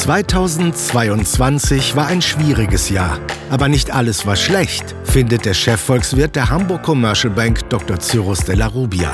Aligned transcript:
2022 0.00 1.94
war 1.94 2.06
ein 2.06 2.22
schwieriges 2.22 2.88
Jahr, 2.88 3.18
aber 3.50 3.68
nicht 3.68 3.90
alles 3.90 4.24
war 4.24 4.34
schlecht, 4.34 4.94
findet 5.04 5.44
der 5.44 5.52
Chefvolkswirt 5.52 6.34
der 6.36 6.48
Hamburg 6.48 6.84
Commercial 6.84 7.34
Bank 7.34 7.68
Dr. 7.68 8.00
Cyrus 8.00 8.38
de 8.38 8.54
la 8.56 8.68
Rubia. 8.68 9.12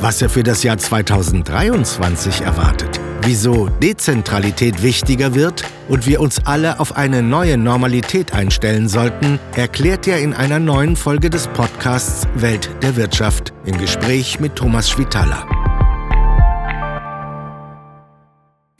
Was 0.00 0.20
er 0.22 0.28
für 0.28 0.42
das 0.42 0.64
Jahr 0.64 0.76
2023 0.76 2.40
erwartet, 2.40 3.00
wieso 3.22 3.68
Dezentralität 3.80 4.82
wichtiger 4.82 5.36
wird 5.36 5.62
und 5.88 6.04
wir 6.08 6.20
uns 6.20 6.44
alle 6.44 6.80
auf 6.80 6.96
eine 6.96 7.22
neue 7.22 7.56
Normalität 7.56 8.34
einstellen 8.34 8.88
sollten, 8.88 9.38
erklärt 9.54 10.08
er 10.08 10.18
in 10.18 10.34
einer 10.34 10.58
neuen 10.58 10.96
Folge 10.96 11.30
des 11.30 11.46
Podcasts 11.46 12.26
Welt 12.34 12.68
der 12.82 12.96
Wirtschaft 12.96 13.52
im 13.66 13.78
Gespräch 13.78 14.40
mit 14.40 14.56
Thomas 14.56 14.90
Schwitaler. 14.90 15.46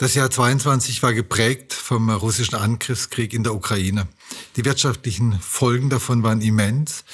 Das 0.04 0.12
Jahr 0.12 0.30
22 0.30 1.02
war 1.02 1.14
geprägt 1.14 1.72
vom 1.72 2.10
russischen 2.10 2.56
Angriffskrieg 2.56 3.32
in 3.32 3.42
der 3.42 3.54
Ukraine. 3.54 4.06
Die 4.54 4.66
wirtschaftlichen 4.66 5.40
Folgen 5.40 5.88
davon 5.88 6.22
waren 6.22 6.42
immens. 6.42 7.04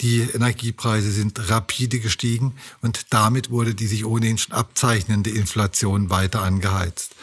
Die 0.00 0.20
Energiepreise 0.20 1.12
sind 1.12 1.50
rapide 1.50 2.00
gestiegen 2.00 2.54
und 2.80 3.08
damit 3.10 3.50
wurde 3.50 3.74
die 3.74 3.86
sich 3.86 4.06
ohnehin 4.06 4.38
schon 4.38 4.54
abzeichnende 4.54 5.28
Inflation 5.28 6.08
weiter 6.08 6.40
angeheizt. 6.40 7.14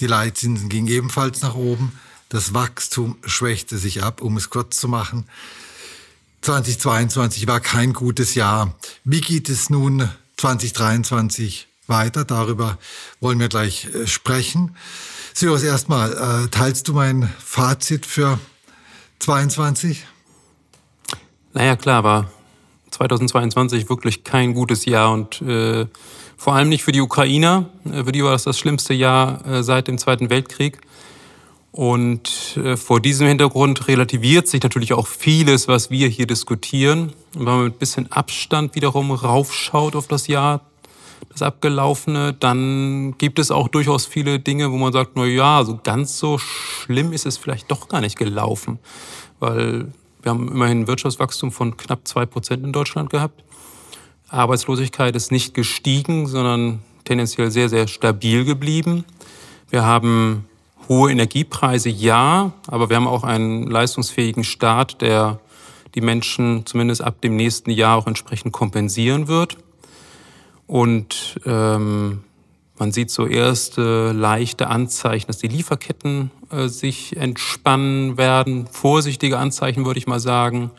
Die 0.00 0.08
Leitzinsen 0.08 0.68
gingen 0.68 0.88
ebenfalls 0.88 1.40
nach 1.42 1.54
oben. 1.54 1.92
Das 2.28 2.52
Wachstum 2.54 3.18
schwächte 3.24 3.78
sich 3.78 4.02
ab, 4.02 4.20
um 4.20 4.36
es 4.36 4.50
kurz 4.50 4.80
zu 4.80 4.88
machen. 4.88 5.28
2022 6.40 7.46
war 7.46 7.60
kein 7.60 7.92
gutes 7.92 8.34
Jahr. 8.34 8.74
Wie 9.04 9.20
geht 9.20 9.48
es 9.48 9.70
nun 9.70 10.08
2023 10.38 11.67
weiter. 11.88 12.24
Darüber 12.24 12.78
wollen 13.20 13.40
wir 13.40 13.48
gleich 13.48 13.86
äh, 13.86 14.06
sprechen. 14.06 14.76
Cyrus, 15.34 15.62
erstmal, 15.62 16.12
äh, 16.44 16.48
teilst 16.48 16.88
du 16.88 16.94
mein 16.94 17.32
Fazit 17.38 18.06
für 18.06 18.38
22? 19.20 20.04
Naja, 21.54 21.76
klar, 21.76 22.04
war 22.04 22.30
2022 22.90 23.88
wirklich 23.88 24.24
kein 24.24 24.54
gutes 24.54 24.84
Jahr 24.84 25.12
und 25.12 25.40
äh, 25.42 25.86
vor 26.36 26.54
allem 26.54 26.68
nicht 26.68 26.84
für 26.84 26.92
die 26.92 27.00
Ukrainer. 27.00 27.68
Äh, 27.84 28.04
für 28.04 28.12
die 28.12 28.22
war 28.22 28.32
das 28.32 28.44
das 28.44 28.58
schlimmste 28.58 28.94
Jahr 28.94 29.62
seit 29.62 29.88
dem 29.88 29.98
Zweiten 29.98 30.30
Weltkrieg. 30.30 30.80
Und 31.70 32.58
vor 32.76 33.00
diesem 33.00 33.28
Hintergrund 33.28 33.86
relativiert 33.86 34.48
sich 34.48 34.62
natürlich 34.62 34.94
auch 34.94 35.06
vieles, 35.06 35.68
was 35.68 35.90
wir 35.90 36.08
hier 36.08 36.26
diskutieren. 36.26 37.12
Und 37.34 37.40
wenn 37.40 37.44
man 37.44 37.64
mit 37.64 37.74
ein 37.74 37.78
bisschen 37.78 38.10
Abstand 38.10 38.74
wiederum 38.74 39.12
raufschaut 39.12 39.94
auf 39.94 40.08
das 40.08 40.26
Jahr 40.26 40.62
das 41.38 41.46
Abgelaufene, 41.46 42.34
dann 42.38 43.16
gibt 43.18 43.38
es 43.38 43.50
auch 43.50 43.68
durchaus 43.68 44.06
viele 44.06 44.40
Dinge, 44.40 44.72
wo 44.72 44.76
man 44.76 44.92
sagt, 44.92 45.12
na 45.14 45.24
ja, 45.24 45.64
so 45.64 45.78
ganz 45.82 46.18
so 46.18 46.38
schlimm 46.38 47.12
ist 47.12 47.26
es 47.26 47.38
vielleicht 47.38 47.70
doch 47.70 47.88
gar 47.88 48.00
nicht 48.00 48.18
gelaufen, 48.18 48.78
weil 49.38 49.92
wir 50.22 50.30
haben 50.30 50.48
immerhin 50.48 50.80
ein 50.80 50.86
Wirtschaftswachstum 50.88 51.52
von 51.52 51.76
knapp 51.76 52.06
zwei 52.06 52.26
Prozent 52.26 52.64
in 52.64 52.72
Deutschland 52.72 53.10
gehabt. 53.10 53.42
Arbeitslosigkeit 54.28 55.14
ist 55.16 55.32
nicht 55.32 55.54
gestiegen, 55.54 56.26
sondern 56.26 56.80
tendenziell 57.04 57.50
sehr, 57.50 57.68
sehr 57.68 57.88
stabil 57.88 58.44
geblieben. 58.44 59.04
Wir 59.70 59.84
haben 59.84 60.44
hohe 60.88 61.10
Energiepreise, 61.10 61.88
ja, 61.88 62.52
aber 62.66 62.88
wir 62.88 62.96
haben 62.96 63.06
auch 63.06 63.24
einen 63.24 63.66
leistungsfähigen 63.66 64.44
Staat, 64.44 65.00
der 65.00 65.38
die 65.94 66.00
Menschen 66.00 66.66
zumindest 66.66 67.02
ab 67.02 67.20
dem 67.20 67.36
nächsten 67.36 67.70
Jahr 67.70 67.96
auch 67.96 68.06
entsprechend 68.06 68.52
kompensieren 68.52 69.28
wird. 69.28 69.56
Und 70.68 71.40
ähm, 71.46 72.22
man 72.78 72.92
sieht 72.92 73.10
so 73.10 73.26
erste 73.26 74.12
leichte 74.12 74.68
Anzeichen, 74.68 75.26
dass 75.26 75.38
die 75.38 75.48
Lieferketten 75.48 76.30
äh, 76.50 76.68
sich 76.68 77.16
entspannen 77.16 78.16
werden. 78.18 78.68
Vorsichtige 78.70 79.38
Anzeichen, 79.38 79.84
würde 79.84 79.98
ich 79.98 80.06
mal 80.06 80.20
sagen. 80.20 80.70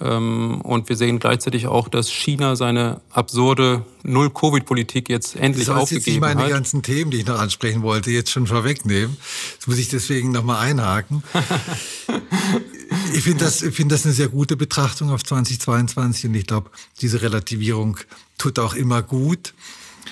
Ähm, 0.00 0.60
und 0.60 0.88
wir 0.88 0.96
sehen 0.96 1.18
gleichzeitig 1.18 1.66
auch, 1.66 1.88
dass 1.88 2.10
China 2.10 2.54
seine 2.54 3.00
absurde 3.10 3.84
Null-Covid-Politik 4.04 5.08
jetzt 5.08 5.34
endlich 5.34 5.66
das 5.66 5.76
aufgegeben 5.76 6.00
hat. 6.00 6.06
jetzt 6.06 6.14
nicht 6.14 6.20
meine 6.20 6.42
hat. 6.42 6.50
ganzen 6.50 6.82
Themen, 6.82 7.10
die 7.10 7.18
ich 7.18 7.26
noch 7.26 7.40
ansprechen 7.40 7.82
wollte, 7.82 8.10
jetzt 8.10 8.30
schon 8.30 8.46
vorwegnehmen. 8.46 9.16
Das 9.56 9.66
muss 9.66 9.78
ich 9.78 9.88
deswegen 9.88 10.30
nochmal 10.30 10.64
einhaken. 10.66 11.24
ich 13.12 13.22
finde 13.22 13.44
das, 13.44 13.58
find 13.58 13.90
das 13.90 14.04
eine 14.04 14.14
sehr 14.14 14.28
gute 14.28 14.56
Betrachtung 14.56 15.10
auf 15.10 15.24
2022 15.24 16.26
und 16.26 16.34
ich 16.34 16.46
glaube, 16.46 16.70
diese 17.00 17.22
Relativierung 17.22 17.98
tut 18.38 18.58
auch 18.60 18.74
immer 18.74 19.02
gut. 19.02 19.54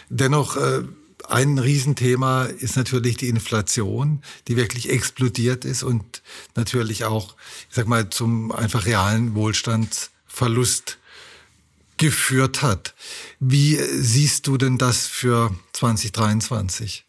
Dennoch, 0.08 0.56
äh, 0.56 0.82
ein 1.28 1.58
Riesenthema 1.58 2.44
ist 2.44 2.76
natürlich 2.76 3.16
die 3.16 3.28
Inflation, 3.28 4.22
die 4.48 4.56
wirklich 4.56 4.90
explodiert 4.90 5.64
ist 5.64 5.82
und 5.82 6.22
natürlich 6.54 7.04
auch, 7.04 7.36
ich 7.68 7.74
sag 7.76 7.86
mal, 7.86 8.10
zum 8.10 8.52
einfach 8.52 8.86
realen 8.86 9.34
Wohlstandsverlust 9.34 10.98
geführt 11.96 12.62
hat. 12.62 12.94
Wie 13.40 13.76
siehst 13.76 14.46
du 14.46 14.58
denn 14.58 14.78
das 14.78 15.06
für 15.06 15.54
2023? 15.72 17.05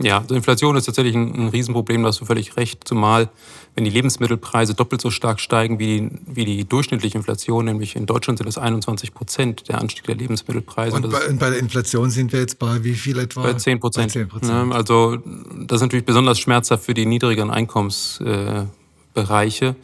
Ja, 0.00 0.18
also 0.18 0.34
Inflation 0.34 0.76
ist 0.76 0.86
tatsächlich 0.86 1.14
ein, 1.14 1.34
ein 1.34 1.48
Riesenproblem, 1.48 2.02
da 2.02 2.08
hast 2.08 2.20
du 2.20 2.24
völlig 2.24 2.56
recht. 2.56 2.86
Zumal, 2.86 3.28
wenn 3.74 3.84
die 3.84 3.90
Lebensmittelpreise 3.90 4.74
doppelt 4.74 5.00
so 5.00 5.10
stark 5.10 5.40
steigen 5.40 5.78
wie 5.78 5.86
die, 5.86 6.10
wie 6.26 6.44
die 6.44 6.64
durchschnittliche 6.64 7.18
Inflation, 7.18 7.64
nämlich 7.64 7.96
in 7.96 8.06
Deutschland 8.06 8.38
sind 8.38 8.46
es 8.46 8.58
21 8.58 9.12
Prozent 9.12 9.68
der 9.68 9.80
Anstieg 9.80 10.04
der 10.04 10.14
Lebensmittelpreise. 10.14 10.96
Und 10.96 11.10
bei, 11.10 11.26
und 11.26 11.38
bei, 11.38 11.50
der 11.50 11.58
Inflation 11.58 12.10
sind 12.10 12.32
wir 12.32 12.40
jetzt 12.40 12.58
bei 12.58 12.82
wie 12.84 12.94
viel 12.94 13.18
etwa? 13.18 13.42
Bei 13.42 13.54
10 13.54 13.80
Prozent. 13.80 14.14
Ne, 14.42 14.68
also 14.70 15.16
das 15.16 15.76
ist 15.76 15.82
natürlich 15.82 16.06
besonders 16.06 16.38
schmerzhaft 16.38 16.84
für 16.84 16.94
die 16.94 17.06
niedrigeren 17.06 17.50
Einkommensbereiche. 17.50 19.66
Äh, 19.66 19.74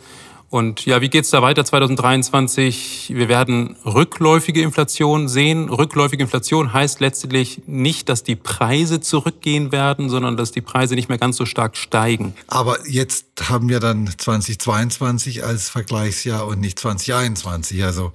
und 0.55 0.87
ja, 0.87 1.01
wie 1.01 1.09
geht's 1.09 1.31
da 1.31 1.43
weiter 1.43 1.65
2023? 1.65 3.11
Wir 3.13 3.29
werden 3.29 3.75
rückläufige 3.85 4.63
Inflation 4.63 5.27
sehen. 5.27 5.69
Rückläufige 5.69 6.23
Inflation 6.23 6.73
heißt 6.73 7.01
letztlich 7.01 7.63
nicht, 7.67 8.09
dass 8.09 8.23
die 8.23 8.37
Preise 8.37 9.01
zurückgehen 9.01 9.73
werden, 9.73 10.09
sondern 10.09 10.37
dass 10.37 10.53
die 10.53 10.61
Preise 10.61 10.95
nicht 10.95 11.09
mehr 11.09 11.19
ganz 11.19 11.39
so 11.39 11.45
stark 11.45 11.77
steigen. 11.77 12.35
Aber 12.47 12.79
jetzt 12.87 13.27
haben 13.49 13.69
wir 13.69 13.81
dann 13.81 14.09
2022 14.17 15.43
als 15.43 15.71
Vergleichsjahr 15.71 16.47
und 16.47 16.61
nicht 16.61 16.79
2021. 16.79 17.83
Also 17.83 18.13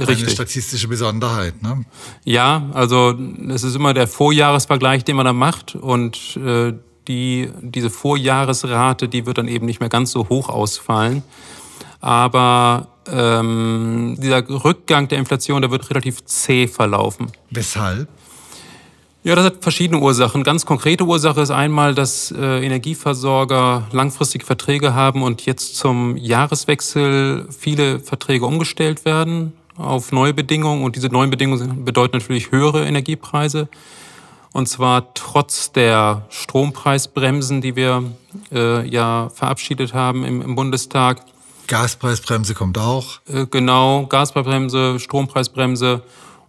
Richtig. 0.00 0.22
eine 0.22 0.30
statistische 0.30 0.88
Besonderheit. 0.88 1.62
Ne? 1.62 1.84
Ja, 2.24 2.70
also 2.72 3.16
es 3.50 3.62
ist 3.62 3.76
immer 3.76 3.94
der 3.94 4.08
Vorjahresvergleich, 4.08 5.04
den 5.04 5.14
man 5.14 5.26
da 5.26 5.32
macht. 5.32 5.76
Und 5.76 6.36
äh, 6.38 6.72
die, 7.08 7.50
diese 7.60 7.90
Vorjahresrate, 7.90 9.08
die 9.08 9.26
wird 9.26 9.38
dann 9.38 9.48
eben 9.48 9.66
nicht 9.66 9.80
mehr 9.80 9.88
ganz 9.88 10.10
so 10.10 10.28
hoch 10.28 10.48
ausfallen. 10.48 11.22
Aber 12.00 12.88
ähm, 13.10 14.16
dieser 14.18 14.48
Rückgang 14.48 15.08
der 15.08 15.18
Inflation, 15.18 15.62
der 15.62 15.70
wird 15.70 15.88
relativ 15.90 16.24
zäh 16.24 16.66
verlaufen. 16.66 17.32
Weshalb? 17.50 18.08
Ja, 19.26 19.34
das 19.34 19.46
hat 19.46 19.56
verschiedene 19.60 20.00
Ursachen. 20.00 20.44
Ganz 20.44 20.66
konkrete 20.66 21.02
Ursache 21.02 21.40
ist 21.40 21.50
einmal, 21.50 21.96
dass 21.96 22.30
äh, 22.30 22.64
Energieversorger 22.64 23.88
langfristige 23.90 24.46
Verträge 24.46 24.94
haben 24.94 25.24
und 25.24 25.44
jetzt 25.46 25.76
zum 25.76 26.16
Jahreswechsel 26.16 27.48
viele 27.50 27.98
Verträge 27.98 28.46
umgestellt 28.46 29.04
werden 29.04 29.52
auf 29.76 30.12
neue 30.12 30.32
Bedingungen. 30.32 30.84
Und 30.84 30.94
diese 30.94 31.08
neuen 31.08 31.30
Bedingungen 31.30 31.84
bedeuten 31.84 32.18
natürlich 32.18 32.52
höhere 32.52 32.86
Energiepreise. 32.86 33.68
Und 34.56 34.68
zwar 34.68 35.12
trotz 35.12 35.70
der 35.72 36.24
Strompreisbremsen, 36.30 37.60
die 37.60 37.76
wir 37.76 38.04
äh, 38.50 38.88
ja 38.88 39.28
verabschiedet 39.28 39.92
haben 39.92 40.24
im, 40.24 40.40
im, 40.40 40.54
Bundestag. 40.54 41.20
Gaspreisbremse 41.66 42.54
kommt 42.54 42.78
auch. 42.78 43.20
Äh, 43.28 43.44
genau, 43.50 44.06
Gaspreisbremse, 44.06 44.98
Strompreisbremse. 44.98 46.00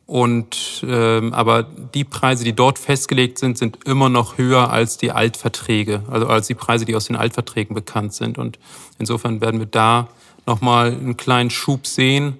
Und 0.05 0.85
ähm, 0.87 1.33
aber 1.33 1.63
die 1.63 2.05
Preise, 2.05 2.45
die 2.45 2.53
dort 2.53 2.79
festgelegt 2.79 3.39
sind, 3.39 3.57
sind 3.57 3.83
immer 3.83 4.07
noch 4.07 4.37
höher 4.37 4.71
als 4.71 4.95
die 4.95 5.11
Altverträge, 5.11 6.03
also 6.09 6.27
als 6.27 6.47
die 6.47 6.55
Preise, 6.55 6.85
die 6.85 6.95
aus 6.95 7.07
den 7.07 7.17
Altverträgen 7.17 7.75
bekannt 7.75 8.13
sind. 8.13 8.37
Und 8.37 8.57
insofern 8.99 9.41
werden 9.41 9.59
wir 9.59 9.67
da 9.67 10.07
nochmal 10.45 10.93
einen 10.93 11.17
kleinen 11.17 11.49
Schub 11.49 11.85
sehen. 11.85 12.37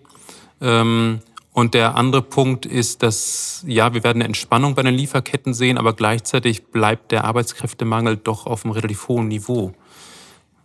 Ähm, 0.62 1.20
und 1.58 1.74
der 1.74 1.96
andere 1.96 2.22
Punkt 2.22 2.68
ist, 2.68 3.02
dass, 3.02 3.64
ja, 3.66 3.92
wir 3.96 4.04
werden 4.04 4.20
eine 4.20 4.26
Entspannung 4.26 4.76
bei 4.76 4.84
den 4.84 4.94
Lieferketten 4.94 5.56
sehen, 5.56 5.80
aber 5.80 5.94
gleichzeitig 5.94 6.68
bleibt 6.68 7.12
der 7.12 7.24
Arbeitskräftemangel 7.24 8.16
doch 8.16 8.46
auf 8.46 8.64
einem 8.64 8.74
relativ 8.74 9.08
hohen 9.08 9.28
Niveau. 9.28 9.74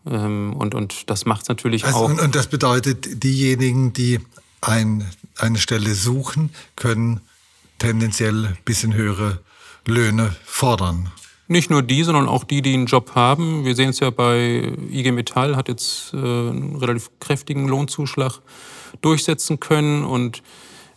Ähm, 0.05 0.53
und, 0.53 0.75
und 0.75 1.09
das 1.09 1.25
macht 1.25 1.45
es 1.45 1.49
natürlich 1.49 1.87
also, 1.87 1.97
auch. 1.97 2.11
Und, 2.11 2.21
und 2.21 2.35
das 2.35 2.49
bedeutet, 2.49 3.25
diejenigen, 3.25 3.95
die 3.95 4.21
ein, 4.61 5.09
eine 5.39 5.57
Stelle 5.57 5.95
suchen, 5.95 6.51
können 6.77 7.23
tendenziell 7.79 8.49
ein 8.49 8.59
bisschen 8.67 8.93
höhere 8.93 9.41
Löhne 9.87 10.37
fordern. 10.45 11.11
Nicht 11.49 11.71
nur 11.71 11.83
die, 11.83 12.03
sondern 12.03 12.29
auch 12.29 12.45
die, 12.45 12.61
die 12.61 12.75
einen 12.75 12.85
Job 12.85 13.13
haben. 13.15 13.65
Wir 13.65 13.75
sehen 13.77 13.89
es 13.89 14.01
ja 14.01 14.11
bei 14.11 14.75
IG 14.91 15.11
Metall, 15.13 15.57
hat 15.57 15.69
jetzt 15.69 16.13
äh, 16.13 16.19
einen 16.19 16.77
relativ 16.77 17.09
kräftigen 17.19 17.67
Lohnzuschlag 17.67 18.43
durchsetzen 19.01 19.59
können 19.59 20.05
und 20.05 20.43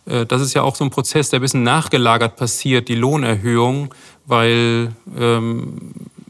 das 0.06 0.40
ist 0.40 0.54
ja 0.54 0.62
auch 0.62 0.76
so 0.76 0.84
ein 0.84 0.90
Prozess, 0.90 1.30
der 1.30 1.40
ein 1.40 1.42
bisschen 1.42 1.64
nachgelagert 1.64 2.36
passiert, 2.36 2.88
die 2.88 2.94
Lohnerhöhung, 2.94 3.92
weil 4.24 4.92
ähm, 5.18 5.78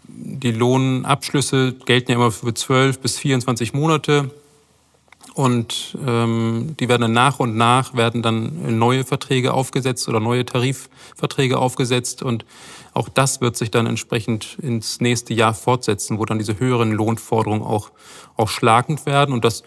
die 0.08 0.52
Lohnabschlüsse 0.52 1.74
gelten 1.84 2.10
ja 2.10 2.16
immer 2.16 2.30
für 2.30 2.52
12 2.52 3.00
bis 3.00 3.18
24 3.18 3.74
Monate. 3.74 4.30
Und 5.34 5.98
ähm, 6.06 6.76
die 6.80 6.88
werden 6.88 7.02
dann 7.02 7.12
nach 7.12 7.40
und 7.40 7.56
nach 7.56 7.94
werden 7.94 8.22
dann 8.22 8.78
neue 8.78 9.04
Verträge 9.04 9.52
aufgesetzt 9.52 10.08
oder 10.08 10.18
neue 10.18 10.46
Tarifverträge 10.46 11.58
aufgesetzt. 11.58 12.22
Und 12.22 12.46
auch 12.94 13.10
das 13.10 13.42
wird 13.42 13.56
sich 13.56 13.70
dann 13.70 13.84
entsprechend 13.84 14.56
ins 14.62 15.00
nächste 15.00 15.34
Jahr 15.34 15.52
fortsetzen, 15.52 16.18
wo 16.18 16.24
dann 16.24 16.38
diese 16.38 16.58
höheren 16.58 16.90
Lohnforderungen 16.90 17.62
auch, 17.62 17.90
auch 18.38 18.48
schlagend 18.48 19.04
werden. 19.04 19.34
Und 19.34 19.44
das 19.44 19.62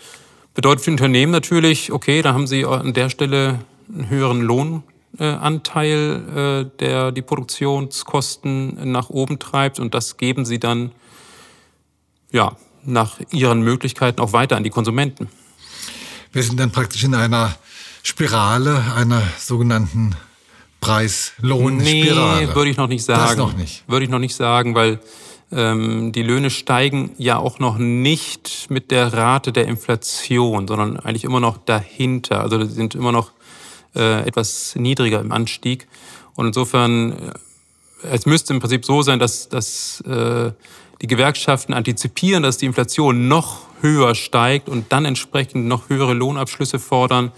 bedeutet 0.56 0.86
für 0.86 0.92
Unternehmen 0.92 1.32
natürlich, 1.32 1.92
okay, 1.92 2.24
da 2.24 2.34
haben 2.34 2.48
sie 2.48 2.66
an 2.66 2.94
der 2.94 3.10
Stelle 3.10 3.60
einen 3.94 4.10
höheren 4.10 4.42
Lohnanteil, 4.42 6.70
äh, 6.70 6.78
der 6.80 7.12
die 7.12 7.22
Produktionskosten 7.22 8.92
nach 8.92 9.10
oben 9.10 9.40
treibt. 9.40 9.80
Und 9.80 9.94
das 9.94 10.18
geben 10.18 10.46
sie 10.46 10.60
dann 10.60 10.92
ja, 12.32 12.56
nach 12.84 13.20
ihren 13.32 13.62
Möglichkeiten 13.62 14.22
auch 14.22 14.34
weiter 14.34 14.58
an 14.58 14.64
die 14.64 14.70
Konsumenten. 14.70 15.30
Wir 16.32 16.44
sind 16.44 16.60
dann 16.60 16.72
praktisch 16.72 17.04
in 17.04 17.16
einer 17.16 17.56
Spirale, 18.04 18.94
einer 18.96 19.22
sogenannten 19.38 20.16
Preis-Lohn-Spirale. 20.80 22.48
Nee, 22.48 22.56
würde 22.56 22.70
ich 22.70 22.78
noch 22.78 22.88
nicht 22.88 23.04
sagen. 23.04 23.22
Das 23.22 23.38
noch 23.38 23.58
nicht. 23.58 23.84
Würde 23.88 24.06
ich 24.06 24.12
noch 24.12 24.20
nicht 24.20 24.36
sagen, 24.36 24.76
weil 24.76 25.00
ähm, 25.52 26.12
die 26.12 26.22
Löhne 26.22 26.50
steigen 26.50 27.12
ja 27.18 27.38
auch 27.38 27.60
noch 27.60 27.78
nicht 27.78 28.68
mit 28.70 28.92
der 28.92 29.12
Rate 29.12 29.52
der 29.52 29.68
Inflation, 29.68 30.68
sondern 30.68 30.98
eigentlich 30.98 31.24
immer 31.24 31.40
noch 31.40 31.58
dahinter. 31.58 32.42
Also 32.42 32.64
sind 32.66 32.96
immer 32.96 33.12
noch 33.12 33.32
äh, 33.96 34.28
etwas 34.28 34.76
niedriger 34.76 35.20
im 35.20 35.32
Anstieg. 35.32 35.88
Und 36.36 36.48
insofern, 36.48 37.12
äh, 37.12 37.34
es 38.12 38.26
müsste 38.26 38.54
im 38.54 38.60
Prinzip 38.60 38.86
so 38.86 39.02
sein, 39.02 39.20
dass, 39.20 39.50
dass 39.50 40.02
äh, 40.02 40.52
die 41.02 41.08
Gewerkschaften 41.08 41.74
antizipieren, 41.74 42.44
dass 42.44 42.58
die 42.58 42.66
Inflation 42.66 43.28
noch 43.28 43.62
höher 43.82 44.16
steigt 44.16 44.70
und 44.70 44.92
dann 44.92 45.06
entsprechend 45.06 45.66
noch 45.66 45.90
höhere 45.90 46.14
Lohnabschlüsse 46.14 46.80
fordern. 46.80 47.32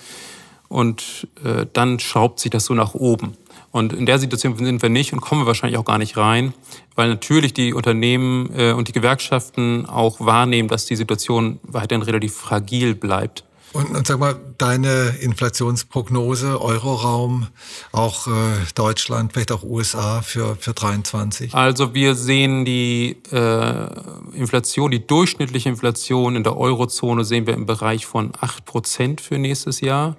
Und 0.68 1.28
äh, 1.44 1.66
dann 1.74 2.00
schraubt 2.00 2.40
sich 2.40 2.50
das 2.50 2.66
so 2.66 2.74
nach 2.74 2.94
oben. 2.94 3.34
Und 3.72 3.94
in 3.94 4.06
der 4.06 4.20
Situation 4.20 4.58
sind 4.58 4.82
wir 4.82 4.90
nicht 4.90 5.14
und 5.14 5.22
kommen 5.22 5.46
wahrscheinlich 5.46 5.78
auch 5.78 5.86
gar 5.86 5.98
nicht 5.98 6.18
rein, 6.18 6.54
weil 6.96 7.10
natürlich 7.10 7.54
die 7.54 7.74
Unternehmen 7.74 8.50
äh, 8.56 8.74
und 8.74 8.88
die 8.88 8.92
Gewerkschaften 8.92 9.86
auch 9.86 10.20
wahrnehmen, 10.20 10.68
dass 10.68 10.86
die 10.86 10.96
Situation 10.96 11.60
weiterhin 11.64 12.04
relativ 12.04 12.36
fragil 12.36 12.96
bleibt. 12.96 13.44
Und, 13.74 13.96
und 13.96 14.06
sag 14.06 14.20
mal, 14.20 14.36
deine 14.58 15.16
Inflationsprognose, 15.22 16.62
Euroraum, 16.62 17.48
auch 17.94 18.28
äh, 18.28 18.32
Deutschland, 18.76 19.32
vielleicht 19.32 19.52
auch 19.52 19.64
USA 19.64 20.22
für, 20.22 20.58
für 20.58 20.74
23? 20.74 21.54
Also 21.54 21.94
wir 21.94 22.16
sehen 22.16 22.66
die 22.66 23.18
äh, 23.32 23.88
Inflation, 24.34 24.92
die 24.92 25.06
durchschnittliche 25.06 25.70
Inflation 25.70 26.36
in 26.36 26.44
der 26.44 26.58
Eurozone 26.58 27.24
sehen 27.24 27.48
wir 27.48 27.54
im 27.54 27.66
Bereich 27.66 28.06
von 28.06 28.34
8 28.40 28.66
Prozent 28.66 29.22
für 29.22 29.38
nächstes 29.38 29.80
Jahr. 29.80 30.18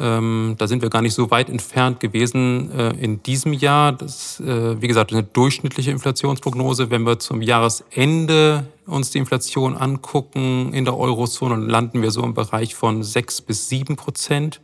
Ähm, 0.00 0.54
da 0.56 0.66
sind 0.66 0.80
wir 0.80 0.88
gar 0.88 1.02
nicht 1.02 1.12
so 1.12 1.30
weit 1.30 1.50
entfernt 1.50 2.00
gewesen 2.00 2.72
äh, 2.72 2.90
in 2.92 3.22
diesem 3.22 3.52
Jahr. 3.52 3.92
Das, 3.92 4.40
äh, 4.40 4.80
wie 4.80 4.88
gesagt, 4.88 5.12
eine 5.12 5.22
durchschnittliche 5.22 5.90
Inflationsprognose. 5.90 6.90
Wenn 6.90 7.02
wir 7.02 7.18
zum 7.18 7.42
Jahresende 7.42 8.66
uns 8.86 9.10
die 9.10 9.18
Inflation 9.18 9.76
angucken 9.76 10.72
in 10.72 10.86
der 10.86 10.96
Eurozone, 10.96 11.56
landen 11.56 12.00
wir 12.00 12.10
so 12.10 12.22
im 12.22 12.32
Bereich 12.32 12.74
von 12.74 13.02
6 13.02 13.42
bis 13.42 13.68
7 13.68 13.96
Prozent. 13.96 14.60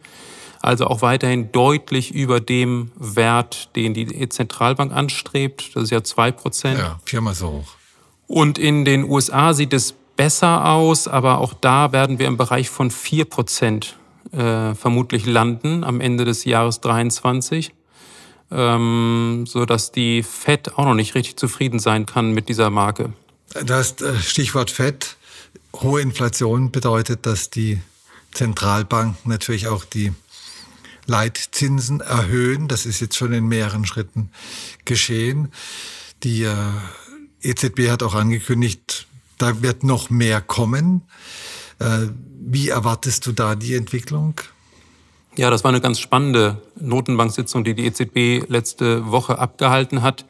Also 0.63 0.87
auch 0.87 1.03
weiterhin 1.03 1.53
deutlich 1.53 2.15
über 2.15 2.41
dem 2.41 2.91
Wert, 2.97 3.77
den 3.77 3.93
die 3.93 4.29
Zentralbank 4.29 4.91
anstrebt. 4.91 5.77
Das 5.77 5.85
ist 5.85 5.91
ja 5.91 6.03
2 6.03 6.33
Prozent. 6.33 6.79
Ja, 6.79 6.99
viermal 7.05 7.35
so 7.35 7.49
hoch. 7.49 7.75
Und 8.27 8.59
in 8.59 8.85
den 8.87 9.05
USA 9.05 9.53
sieht 9.53 9.75
es 9.75 9.95
besser 10.17 10.65
aus, 10.65 11.09
aber 11.09 11.39
auch 11.39 11.53
da 11.53 11.93
werden 11.93 12.19
wir 12.19 12.27
im 12.27 12.39
Bereich 12.39 12.71
von 12.71 12.91
4 12.91 13.27
Prozent 13.27 13.97
äh, 14.37 14.75
vermutlich 14.75 15.27
landen 15.27 15.83
am 15.85 16.01
Ende 16.01 16.25
des 16.25 16.45
Jahres 16.45 16.81
23, 16.81 17.73
ähm, 18.51 19.45
so 19.47 19.65
dass 19.65 19.93
die 19.93 20.23
Fed 20.23 20.77
auch 20.77 20.85
noch 20.85 20.95
nicht 20.95 21.15
richtig 21.15 21.37
zufrieden 21.37 21.79
sein 21.79 22.07
kann 22.07 22.33
mit 22.33 22.49
dieser 22.49 22.71
Marke. 22.71 23.13
Das 23.65 24.01
äh, 24.01 24.19
Stichwort 24.19 24.71
Fed, 24.71 25.17
hohe 25.75 26.01
Inflation 26.01 26.71
bedeutet, 26.71 27.27
dass 27.27 27.51
die 27.51 27.81
Zentralbanken 28.33 29.31
natürlich 29.31 29.69
auch 29.69 29.85
die 29.85 30.13
Leitzinsen 31.07 32.01
erhöhen. 32.01 32.69
Das 32.69 32.85
ist 32.85 33.01
jetzt 33.01 33.17
schon 33.17 33.33
in 33.33 33.47
mehreren 33.47 33.87
Schritten 33.87 34.31
geschehen. 34.85 35.53
Die 36.23 36.43
äh, 36.43 36.55
EZB 37.43 37.91
hat 37.91 38.03
auch 38.03 38.15
angekündigt, 38.15 39.07
da 39.39 39.63
wird 39.63 39.85
noch 39.85 40.11
mehr 40.11 40.41
kommen. 40.41 41.03
Äh, 42.47 42.53
wie 42.53 42.69
erwartest 42.69 43.27
du 43.27 43.33
da 43.33 43.55
die 43.55 43.75
Entwicklung? 43.75 44.35
Ja, 45.37 45.51
das 45.51 45.65
war 45.65 45.69
eine 45.71 45.81
ganz 45.81 46.01
spannende 46.01 46.63
Notenbanksitzung, 46.81 47.63
die 47.65 47.75
die 47.75 47.87
EZB 47.87 48.49
letzte 48.49 49.11
Woche 49.11 49.39
abgehalten 49.39 50.03
hat, 50.03 50.25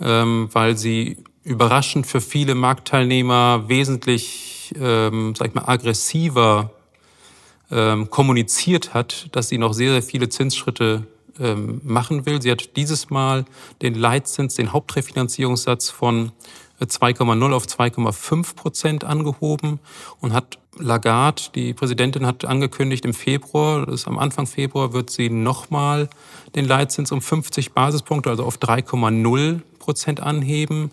ähm, 0.00 0.48
weil 0.52 0.76
sie 0.76 1.16
überraschend 1.44 2.06
für 2.06 2.20
viele 2.20 2.54
Marktteilnehmer 2.54 3.68
wesentlich, 3.68 4.74
ähm, 4.78 5.34
sag 5.36 5.48
ich 5.48 5.54
mal, 5.54 5.66
aggressiver 5.66 6.70
ähm, 7.70 8.10
kommuniziert 8.10 8.92
hat, 8.92 9.28
dass 9.32 9.48
sie 9.48 9.58
noch 9.58 9.72
sehr, 9.72 9.92
sehr 9.92 10.02
viele 10.02 10.28
Zinsschritte 10.28 11.06
machen 11.82 12.26
will. 12.26 12.40
Sie 12.40 12.48
hat 12.48 12.76
dieses 12.76 13.10
Mal 13.10 13.44
den 13.82 13.96
Leitzins, 13.96 14.54
den 14.54 14.72
Hauptrefinanzierungssatz 14.72 15.90
von 15.90 16.30
2,0 16.80 17.52
auf 17.52 17.66
2,5 17.66 18.54
Prozent 18.54 19.02
angehoben 19.02 19.80
und 20.20 20.32
hat 20.32 20.58
Lagarde, 20.78 21.42
die 21.54 21.74
Präsidentin, 21.74 22.26
hat 22.26 22.44
angekündigt, 22.44 23.04
im 23.04 23.14
Februar, 23.14 23.86
das 23.86 24.02
ist 24.02 24.08
am 24.08 24.18
Anfang 24.18 24.46
Februar, 24.46 24.92
wird 24.92 25.10
sie 25.10 25.30
nochmal 25.30 26.08
den 26.54 26.66
Leitzins 26.66 27.12
um 27.12 27.20
50 27.20 27.72
Basispunkte, 27.72 28.30
also 28.30 28.44
auf 28.44 28.58
3,0 28.58 29.60
Prozent 29.78 30.20
anheben. 30.20 30.90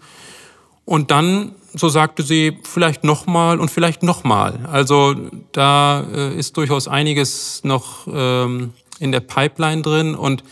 Und 0.85 1.11
dann, 1.11 1.55
so 1.73 1.89
sagte 1.89 2.23
sie, 2.23 2.57
vielleicht 2.63 3.03
nochmal 3.03 3.59
und 3.59 3.69
vielleicht 3.69 4.03
nochmal. 4.03 4.59
Also 4.71 5.15
da 5.51 6.01
äh, 6.01 6.35
ist 6.35 6.57
durchaus 6.57 6.87
einiges 6.87 7.63
noch 7.63 8.07
ähm, 8.11 8.73
in 8.99 9.11
der 9.11 9.21
Pipeline 9.21 9.81
drin 9.81 10.15
und 10.15 10.43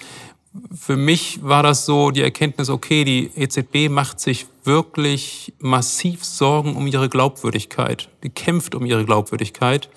für 0.74 0.98
mich 0.98 1.40
war 1.44 1.64
das 1.64 1.86
so 1.86 2.12
die 2.12 2.22
Erkenntnis, 2.22 2.70
okay, 2.70 3.04
die 3.04 3.32
EZB 3.36 3.90
macht 3.90 4.20
sich 4.20 4.48
wirklich 4.64 5.54
massiv 5.60 6.24
Sorgen 6.24 6.76
um 6.76 6.88
ihre 6.88 7.10
Glaubwürdigkeit. 7.10 8.10
Die 8.24 8.30
kämpft 8.30 8.76
um 8.76 8.86
ihre 8.86 9.06
Glaubwürdigkeit. 9.06 9.90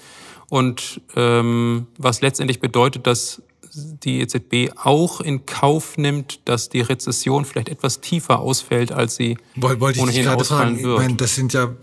Und 0.48 1.00
ähm, 1.16 1.86
was 1.96 2.20
letztendlich 2.20 2.60
bedeutet, 2.60 3.06
dass 3.06 3.40
die 3.74 4.20
EZB 4.20 4.76
auch 4.76 5.22
in 5.22 5.46
Kauf 5.46 5.96
nimmt, 5.96 6.40
dass 6.44 6.68
die 6.68 6.82
Rezession 6.82 7.46
vielleicht 7.46 7.70
etwas 7.70 8.02
tiefer 8.02 8.40
ausfällt, 8.40 8.92
als 8.92 9.16
sie 9.16 9.38
Wollte 9.56 9.92
ich 9.92 10.02
ohnehin 10.02 10.28
ausfallen 10.28 10.74
fragen. 10.74 10.82
wird. 10.84 11.00
Ich 11.00 11.06
meine, 11.06 11.16
das 11.16 11.34
sind 11.34 11.54
ja 11.54 11.74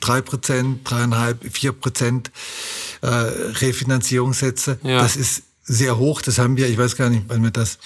drei 0.00 0.20
Prozent, 0.20 0.88
dreieinhalb, 0.88 1.44
vier 1.52 1.72
Prozent 1.72 2.30
äh, 3.02 3.06
Refinanzierungssätze. 3.08 4.78
Ja. 4.84 5.00
Das 5.00 5.16
ist 5.16 5.42
sehr 5.66 5.98
hoch. 5.98 6.22
Das 6.22 6.38
haben 6.38 6.56
wir, 6.56 6.68
ich 6.68 6.78
weiß 6.78 6.96
gar 6.96 7.10
nicht, 7.10 7.24
wann 7.28 7.42
wir 7.42 7.50
das 7.50 7.78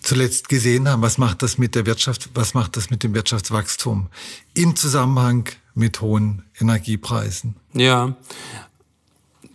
zuletzt 0.00 0.48
gesehen 0.48 0.88
haben. 0.88 1.02
Was 1.02 1.18
macht 1.18 1.42
das 1.42 1.58
mit 1.58 1.74
der 1.74 1.86
Wirtschaft? 1.86 2.30
Was 2.34 2.54
macht 2.54 2.76
das 2.76 2.90
mit 2.90 3.02
dem 3.02 3.14
Wirtschaftswachstum 3.14 4.08
im 4.54 4.76
Zusammenhang 4.76 5.48
mit 5.74 6.00
hohen 6.00 6.44
Energiepreisen? 6.60 7.56
Ja, 7.72 8.14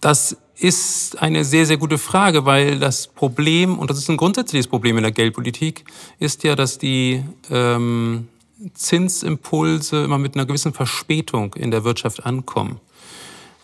das 0.01 0.37
ist 0.57 1.21
eine 1.21 1.45
sehr, 1.45 1.65
sehr 1.65 1.77
gute 1.77 1.97
Frage, 1.97 2.45
weil 2.45 2.79
das 2.79 3.07
Problem, 3.07 3.79
und 3.79 3.89
das 3.89 3.97
ist 3.97 4.09
ein 4.09 4.17
grundsätzliches 4.17 4.67
Problem 4.67 4.97
in 4.97 5.03
der 5.03 5.13
Geldpolitik, 5.13 5.85
ist 6.19 6.43
ja, 6.43 6.55
dass 6.55 6.77
die 6.77 7.23
ähm, 7.49 8.27
Zinsimpulse 8.73 10.03
immer 10.03 10.17
mit 10.17 10.35
einer 10.35 10.45
gewissen 10.45 10.73
Verspätung 10.73 11.53
in 11.53 11.71
der 11.71 11.85
Wirtschaft 11.85 12.25
ankommen. 12.25 12.81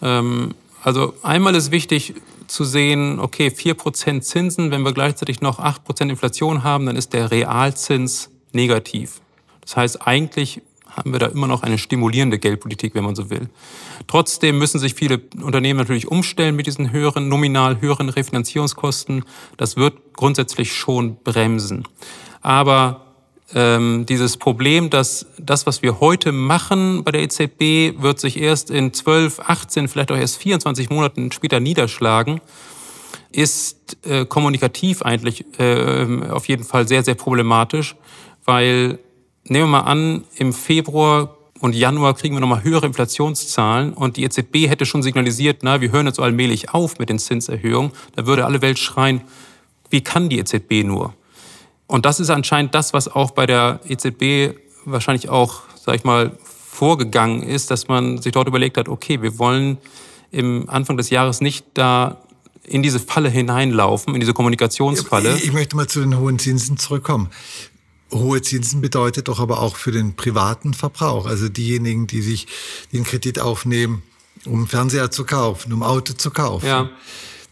Ähm, 0.01 0.53
also 0.85 1.15
einmal 1.23 1.55
ist 1.55 1.71
wichtig 1.71 2.13
zu 2.45 2.63
sehen, 2.63 3.19
okay, 3.19 3.47
4% 3.47 4.21
Zinsen, 4.21 4.69
wenn 4.69 4.83
wir 4.83 4.93
gleichzeitig 4.93 5.41
noch 5.41 5.57
8% 5.57 6.09
Inflation 6.11 6.63
haben, 6.63 6.85
dann 6.85 6.95
ist 6.95 7.13
der 7.13 7.31
Realzins 7.31 8.29
negativ. 8.51 9.19
Das 9.61 9.77
heißt, 9.77 10.07
eigentlich 10.07 10.61
haben 10.87 11.11
wir 11.11 11.17
da 11.17 11.25
immer 11.25 11.47
noch 11.47 11.63
eine 11.63 11.79
stimulierende 11.79 12.37
Geldpolitik, 12.37 12.93
wenn 12.93 13.03
man 13.03 13.15
so 13.15 13.31
will. 13.31 13.49
Trotzdem 14.05 14.59
müssen 14.59 14.77
sich 14.79 14.93
viele 14.93 15.21
Unternehmen 15.41 15.79
natürlich 15.79 16.07
umstellen 16.07 16.55
mit 16.55 16.67
diesen 16.67 16.91
höheren, 16.91 17.29
nominal 17.29 17.81
höheren 17.81 18.09
Refinanzierungskosten. 18.09 19.25
Das 19.57 19.77
wird 19.77 19.95
grundsätzlich 20.13 20.71
schon 20.71 21.17
bremsen. 21.23 21.87
Aber 22.43 23.04
ähm, 23.53 24.05
dieses 24.07 24.37
Problem, 24.37 24.89
dass 24.89 25.27
das, 25.37 25.67
was 25.67 25.81
wir 25.81 25.99
heute 25.99 26.31
machen 26.31 27.03
bei 27.03 27.11
der 27.11 27.21
EZB, 27.21 28.01
wird 28.01 28.19
sich 28.19 28.39
erst 28.39 28.71
in 28.71 28.93
12, 28.93 29.39
18, 29.39 29.87
vielleicht 29.87 30.11
auch 30.11 30.17
erst 30.17 30.37
24 30.37 30.89
Monaten 30.89 31.31
später 31.31 31.59
niederschlagen, 31.59 32.41
ist 33.31 33.97
äh, 34.05 34.25
kommunikativ 34.25 35.01
eigentlich 35.01 35.45
äh, 35.59 36.07
auf 36.29 36.47
jeden 36.47 36.63
Fall 36.63 36.87
sehr, 36.87 37.03
sehr 37.03 37.15
problematisch, 37.15 37.95
weil 38.45 38.99
nehmen 39.43 39.65
wir 39.65 39.81
mal 39.81 39.81
an, 39.81 40.23
im 40.37 40.53
Februar 40.53 41.35
und 41.59 41.75
Januar 41.75 42.15
kriegen 42.15 42.35
wir 42.35 42.39
nochmal 42.39 42.63
höhere 42.63 42.85
Inflationszahlen 42.85 43.93
und 43.93 44.17
die 44.17 44.23
EZB 44.23 44.67
hätte 44.67 44.85
schon 44.85 45.03
signalisiert, 45.03 45.59
na, 45.61 45.81
wir 45.81 45.91
hören 45.91 46.07
jetzt 46.07 46.19
allmählich 46.19 46.73
auf 46.73 46.97
mit 46.97 47.09
den 47.09 47.19
Zinserhöhungen, 47.19 47.91
da 48.15 48.25
würde 48.25 48.45
alle 48.45 48.61
Welt 48.61 48.79
schreien, 48.79 49.21
wie 49.89 50.01
kann 50.01 50.29
die 50.29 50.39
EZB 50.39 50.83
nur? 50.83 51.13
Und 51.87 52.05
das 52.05 52.19
ist 52.19 52.29
anscheinend 52.29 52.73
das, 52.73 52.93
was 52.93 53.07
auch 53.07 53.31
bei 53.31 53.45
der 53.45 53.79
EZB 53.87 54.57
wahrscheinlich 54.85 55.29
auch, 55.29 55.61
sag 55.75 55.95
ich 55.95 56.03
mal, 56.03 56.37
vorgegangen 56.75 57.43
ist, 57.43 57.71
dass 57.71 57.87
man 57.87 58.21
sich 58.21 58.33
dort 58.33 58.47
überlegt 58.47 58.77
hat, 58.77 58.89
okay, 58.89 59.21
wir 59.21 59.37
wollen 59.39 59.77
im 60.31 60.69
Anfang 60.69 60.97
des 60.97 61.09
Jahres 61.09 61.41
nicht 61.41 61.65
da 61.73 62.21
in 62.63 62.83
diese 62.83 62.99
Falle 62.99 63.29
hineinlaufen, 63.29 64.13
in 64.13 64.19
diese 64.19 64.33
Kommunikationsfalle. 64.33 65.35
Ich, 65.35 65.45
ich 65.45 65.53
möchte 65.53 65.75
mal 65.75 65.87
zu 65.87 65.99
den 65.99 66.17
hohen 66.17 66.39
Zinsen 66.39 66.77
zurückkommen. 66.77 67.29
Hohe 68.11 68.41
Zinsen 68.41 68.81
bedeutet 68.81 69.27
doch 69.27 69.39
aber 69.39 69.61
auch 69.61 69.75
für 69.75 69.91
den 69.91 70.15
privaten 70.15 70.73
Verbrauch, 70.73 71.25
also 71.25 71.49
diejenigen, 71.49 72.07
die 72.07 72.21
sich 72.21 72.47
den 72.91 73.03
Kredit 73.03 73.39
aufnehmen, 73.39 74.03
um 74.45 74.67
Fernseher 74.67 75.11
zu 75.11 75.25
kaufen, 75.25 75.73
um 75.73 75.83
Auto 75.83 76.13
zu 76.13 76.31
kaufen. 76.31 76.67
Ja. 76.67 76.89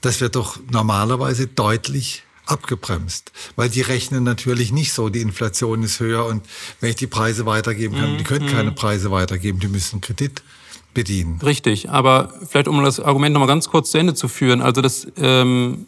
Das 0.01 0.19
wird 0.19 0.35
doch 0.35 0.57
normalerweise 0.69 1.47
deutlich 1.47 2.23
abgebremst, 2.45 3.31
weil 3.55 3.69
die 3.69 3.81
rechnen 3.81 4.23
natürlich 4.23 4.71
nicht 4.71 4.93
so, 4.93 5.09
die 5.09 5.21
Inflation 5.21 5.83
ist 5.83 5.99
höher 5.99 6.25
und 6.25 6.43
wenn 6.81 6.89
ich 6.89 6.95
die 6.95 7.07
Preise 7.07 7.45
weitergeben 7.45 7.97
kann, 7.97 8.13
mhm. 8.13 8.17
die 8.17 8.23
können 8.23 8.47
keine 8.47 8.71
mhm. 8.71 8.75
Preise 8.75 9.11
weitergeben, 9.11 9.59
die 9.59 9.67
müssen 9.67 10.01
Kredit 10.01 10.43
bedienen. 10.93 11.39
Richtig, 11.41 11.89
aber 11.89 12.33
vielleicht 12.47 12.67
um 12.67 12.83
das 12.83 12.99
Argument 12.99 13.33
nochmal 13.33 13.47
ganz 13.47 13.69
kurz 13.69 13.91
zu 13.91 13.97
Ende 13.97 14.13
zu 14.13 14.27
führen, 14.27 14.61
also 14.61 14.81
das, 14.81 15.07
ähm, 15.17 15.85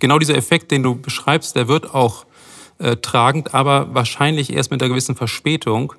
genau 0.00 0.18
dieser 0.18 0.36
Effekt, 0.36 0.70
den 0.70 0.82
du 0.82 0.94
beschreibst, 0.94 1.56
der 1.56 1.68
wird 1.68 1.94
auch 1.94 2.26
äh, 2.78 2.96
tragend, 2.96 3.54
aber 3.54 3.94
wahrscheinlich 3.94 4.52
erst 4.52 4.70
mit 4.70 4.82
einer 4.82 4.88
gewissen 4.88 5.14
Verspätung. 5.14 5.94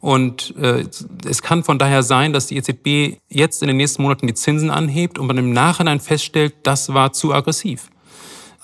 Und 0.00 0.54
äh, 0.58 0.84
es 1.26 1.40
kann 1.40 1.64
von 1.64 1.78
daher 1.78 2.02
sein, 2.02 2.34
dass 2.34 2.46
die 2.46 2.56
EZB 2.58 3.18
jetzt 3.30 3.62
in 3.62 3.68
den 3.68 3.78
nächsten 3.78 4.02
Monaten 4.02 4.26
die 4.26 4.34
Zinsen 4.34 4.70
anhebt 4.70 5.18
und 5.18 5.26
man 5.26 5.38
im 5.38 5.52
Nachhinein 5.52 5.98
feststellt, 5.98 6.54
das 6.62 6.92
war 6.92 7.12
zu 7.12 7.32
aggressiv. 7.32 7.88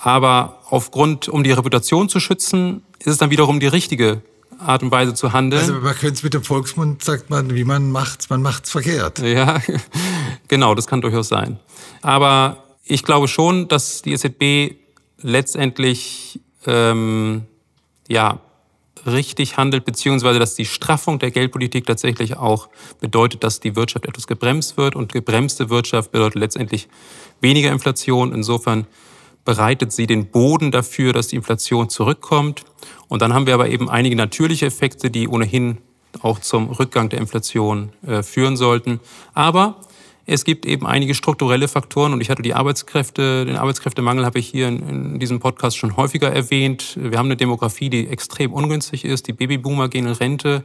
Aber 0.02 0.58
aufgrund, 0.70 1.28
um 1.28 1.44
die 1.44 1.52
Reputation 1.52 2.08
zu 2.08 2.20
schützen, 2.20 2.82
ist 2.98 3.06
es 3.06 3.18
dann 3.18 3.30
wiederum 3.30 3.60
die 3.60 3.66
richtige 3.66 4.22
Art 4.58 4.82
und 4.82 4.90
Weise 4.90 5.14
zu 5.14 5.32
handeln. 5.32 5.60
Also 5.60 5.74
man 5.74 5.94
könnte 5.94 6.14
es 6.14 6.22
mit 6.22 6.34
dem 6.34 6.42
Volksmund, 6.42 7.04
sagt 7.04 7.30
man, 7.30 7.54
wie 7.54 7.64
man 7.64 7.90
macht's, 7.90 8.30
man 8.30 8.42
macht's 8.42 8.70
verkehrt. 8.70 9.18
Ja, 9.20 9.60
genau, 10.48 10.74
das 10.74 10.86
kann 10.86 11.00
durchaus 11.00 11.28
sein. 11.28 11.58
Aber 12.02 12.64
ich 12.84 13.02
glaube 13.02 13.28
schon, 13.28 13.68
dass 13.68 14.02
die 14.02 14.12
EZB 14.12 14.76
letztendlich 15.22 16.40
ähm, 16.66 17.42
ja, 18.08 18.40
richtig 19.06 19.56
handelt, 19.56 19.84
beziehungsweise 19.84 20.38
dass 20.38 20.54
die 20.54 20.64
Straffung 20.64 21.18
der 21.18 21.30
Geldpolitik 21.30 21.86
tatsächlich 21.86 22.36
auch 22.36 22.68
bedeutet, 23.00 23.44
dass 23.44 23.60
die 23.60 23.76
Wirtschaft 23.76 24.06
etwas 24.06 24.26
gebremst 24.26 24.76
wird 24.76 24.96
und 24.96 25.12
gebremste 25.12 25.70
Wirtschaft 25.70 26.12
bedeutet 26.12 26.40
letztendlich 26.40 26.88
weniger 27.40 27.70
Inflation. 27.70 28.32
Insofern 28.32 28.86
bereitet 29.44 29.92
sie 29.92 30.06
den 30.06 30.26
Boden 30.26 30.70
dafür, 30.70 31.12
dass 31.12 31.28
die 31.28 31.36
Inflation 31.36 31.88
zurückkommt. 31.88 32.64
Und 33.08 33.22
dann 33.22 33.34
haben 33.34 33.46
wir 33.46 33.54
aber 33.54 33.68
eben 33.68 33.88
einige 33.88 34.16
natürliche 34.16 34.66
Effekte, 34.66 35.10
die 35.10 35.28
ohnehin 35.28 35.78
auch 36.22 36.38
zum 36.40 36.68
Rückgang 36.70 37.08
der 37.08 37.20
Inflation 37.20 37.90
äh, 38.06 38.22
führen 38.22 38.56
sollten. 38.56 39.00
Aber 39.34 39.80
es 40.26 40.44
gibt 40.44 40.66
eben 40.66 40.86
einige 40.86 41.14
strukturelle 41.14 41.66
Faktoren 41.66 42.12
und 42.12 42.20
ich 42.20 42.30
hatte 42.30 42.42
die 42.42 42.54
Arbeitskräfte, 42.54 43.44
den 43.46 43.56
Arbeitskräftemangel 43.56 44.24
habe 44.24 44.38
ich 44.38 44.48
hier 44.48 44.68
in, 44.68 44.88
in, 44.88 45.18
diesem 45.18 45.40
Podcast 45.40 45.76
schon 45.76 45.96
häufiger 45.96 46.30
erwähnt. 46.30 46.96
Wir 47.00 47.18
haben 47.18 47.26
eine 47.26 47.36
Demografie, 47.36 47.90
die 47.90 48.06
extrem 48.06 48.52
ungünstig 48.52 49.04
ist. 49.04 49.26
Die 49.26 49.32
Babyboomer 49.32 49.88
gehen 49.88 50.06
in 50.06 50.12
Rente. 50.12 50.64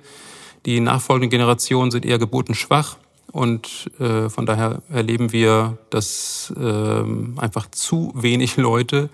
Die 0.66 0.80
nachfolgenden 0.80 1.30
Generationen 1.30 1.92
sind 1.92 2.06
eher 2.06 2.20
geburtenschwach. 2.20 2.98
Und 3.36 3.92
äh, 4.00 4.30
von 4.30 4.46
daher 4.46 4.82
erleben 4.90 5.34
wir, 5.34 5.78
dass 5.90 6.54
äh, 6.56 7.04
einfach 7.36 7.70
zu 7.70 8.14
wenig 8.16 8.56
Leute 8.56 9.10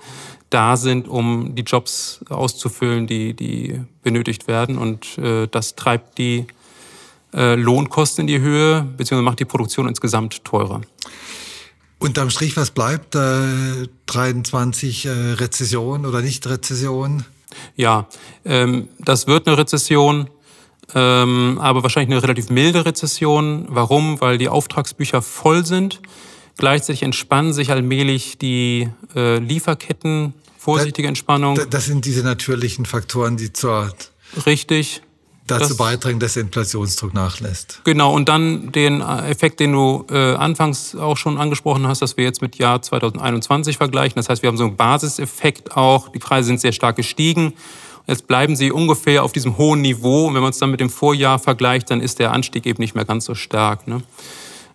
da 0.52 0.78
sind, 0.78 1.08
um 1.08 1.56
die 1.56 1.64
Jobs 1.64 2.20
auszufüllen, 2.30 3.08
die, 3.08 3.34
die 3.34 3.82
benötigt 4.04 4.48
werden. 4.48 4.78
Und 4.78 5.18
äh, 5.18 5.48
das 5.48 5.76
treibt 5.76 6.20
die 6.20 6.46
äh, 7.34 7.56
Lohnkosten 7.56 8.22
in 8.22 8.28
die 8.28 8.40
Höhe, 8.40 8.84
beziehungsweise 8.96 9.24
macht 9.24 9.40
die 9.40 9.46
Produktion 9.46 9.88
insgesamt 9.88 10.46
teurer. 10.46 10.82
Unterm 11.98 12.30
Strich, 12.30 12.56
was 12.56 12.70
bleibt? 12.70 13.16
Äh, 13.16 13.88
23 14.06 15.08
äh, 15.08 15.10
Rezession 15.10 16.06
oder 16.06 16.22
nicht 16.22 16.46
Rezession? 16.46 17.26
Ja, 17.76 18.08
ähm, 18.46 18.88
das 19.00 19.26
wird 19.26 19.48
eine 19.48 19.58
Rezession 19.58 20.30
ähm, 20.96 21.58
aber 21.62 21.84
wahrscheinlich 21.84 22.16
eine 22.16 22.24
relativ 22.24 22.50
milde 22.50 22.86
Rezession. 22.86 23.66
Warum? 23.70 24.20
Weil 24.22 24.38
die 24.38 24.50
Auftragsbücher 24.50 25.22
voll 25.22 25.66
sind. 25.66 26.02
Gleichzeitig 26.58 27.04
entspannen 27.04 27.54
sich 27.54 27.72
allmählich 27.72 28.38
die 28.38 28.90
äh, 29.16 29.38
Lieferketten, 29.40 30.34
vorsichtige 30.58 31.08
Entspannung. 31.08 31.60
Das 31.70 31.86
sind 31.86 32.06
diese 32.06 32.24
natürlichen 32.24 32.86
Faktoren, 32.86 33.36
die 33.38 33.52
zur 33.52 33.92
Richtig. 34.46 35.02
dazu 35.48 35.70
das, 35.70 35.78
beitragen, 35.78 36.20
dass 36.20 36.34
der 36.34 36.44
Inflationsdruck 36.44 37.14
nachlässt. 37.14 37.82
Genau, 37.84 38.14
und 38.14 38.30
dann 38.30 38.72
den 38.72 39.02
Effekt, 39.02 39.60
den 39.60 39.72
du 39.72 40.06
äh, 40.12 40.36
anfangs 40.36 40.96
auch 40.96 41.18
schon 41.18 41.38
angesprochen 41.38 41.88
hast, 41.88 42.02
dass 42.02 42.18
wir 42.18 42.26
jetzt 42.26 42.42
mit 42.42 42.58
Jahr 42.58 42.82
2021 42.82 43.78
vergleichen. 43.78 44.18
Das 44.18 44.30
heißt, 44.30 44.44
wir 44.44 44.50
haben 44.50 44.58
so 44.58 44.66
einen 44.66 44.76
Basiseffekt 44.76 45.76
auch. 45.76 46.10
Die 46.10 46.20
Preise 46.20 46.48
sind 46.48 46.62
sehr 46.62 46.74
stark 46.74 46.96
gestiegen. 46.96 47.54
Jetzt 48.12 48.28
bleiben 48.28 48.58
sie 48.58 48.74
ungefähr 48.74 49.24
auf 49.24 49.32
diesem 49.32 49.58
hohen 49.58 49.80
Niveau. 49.80 50.28
Und 50.28 50.34
wenn 50.34 50.42
man 50.42 50.50
es 50.50 50.58
dann 50.58 50.70
mit 50.70 50.82
dem 50.82 50.90
Vorjahr 50.90 51.40
vergleicht, 51.40 51.90
dann 51.92 52.02
ist 52.02 52.20
der 52.20 52.34
Anstieg 52.34 52.66
eben 52.66 52.82
nicht 52.82 52.94
mehr 52.94 53.06
ganz 53.06 53.24
so 53.24 53.36
stark. 53.36 53.88
Ne? 53.88 54.04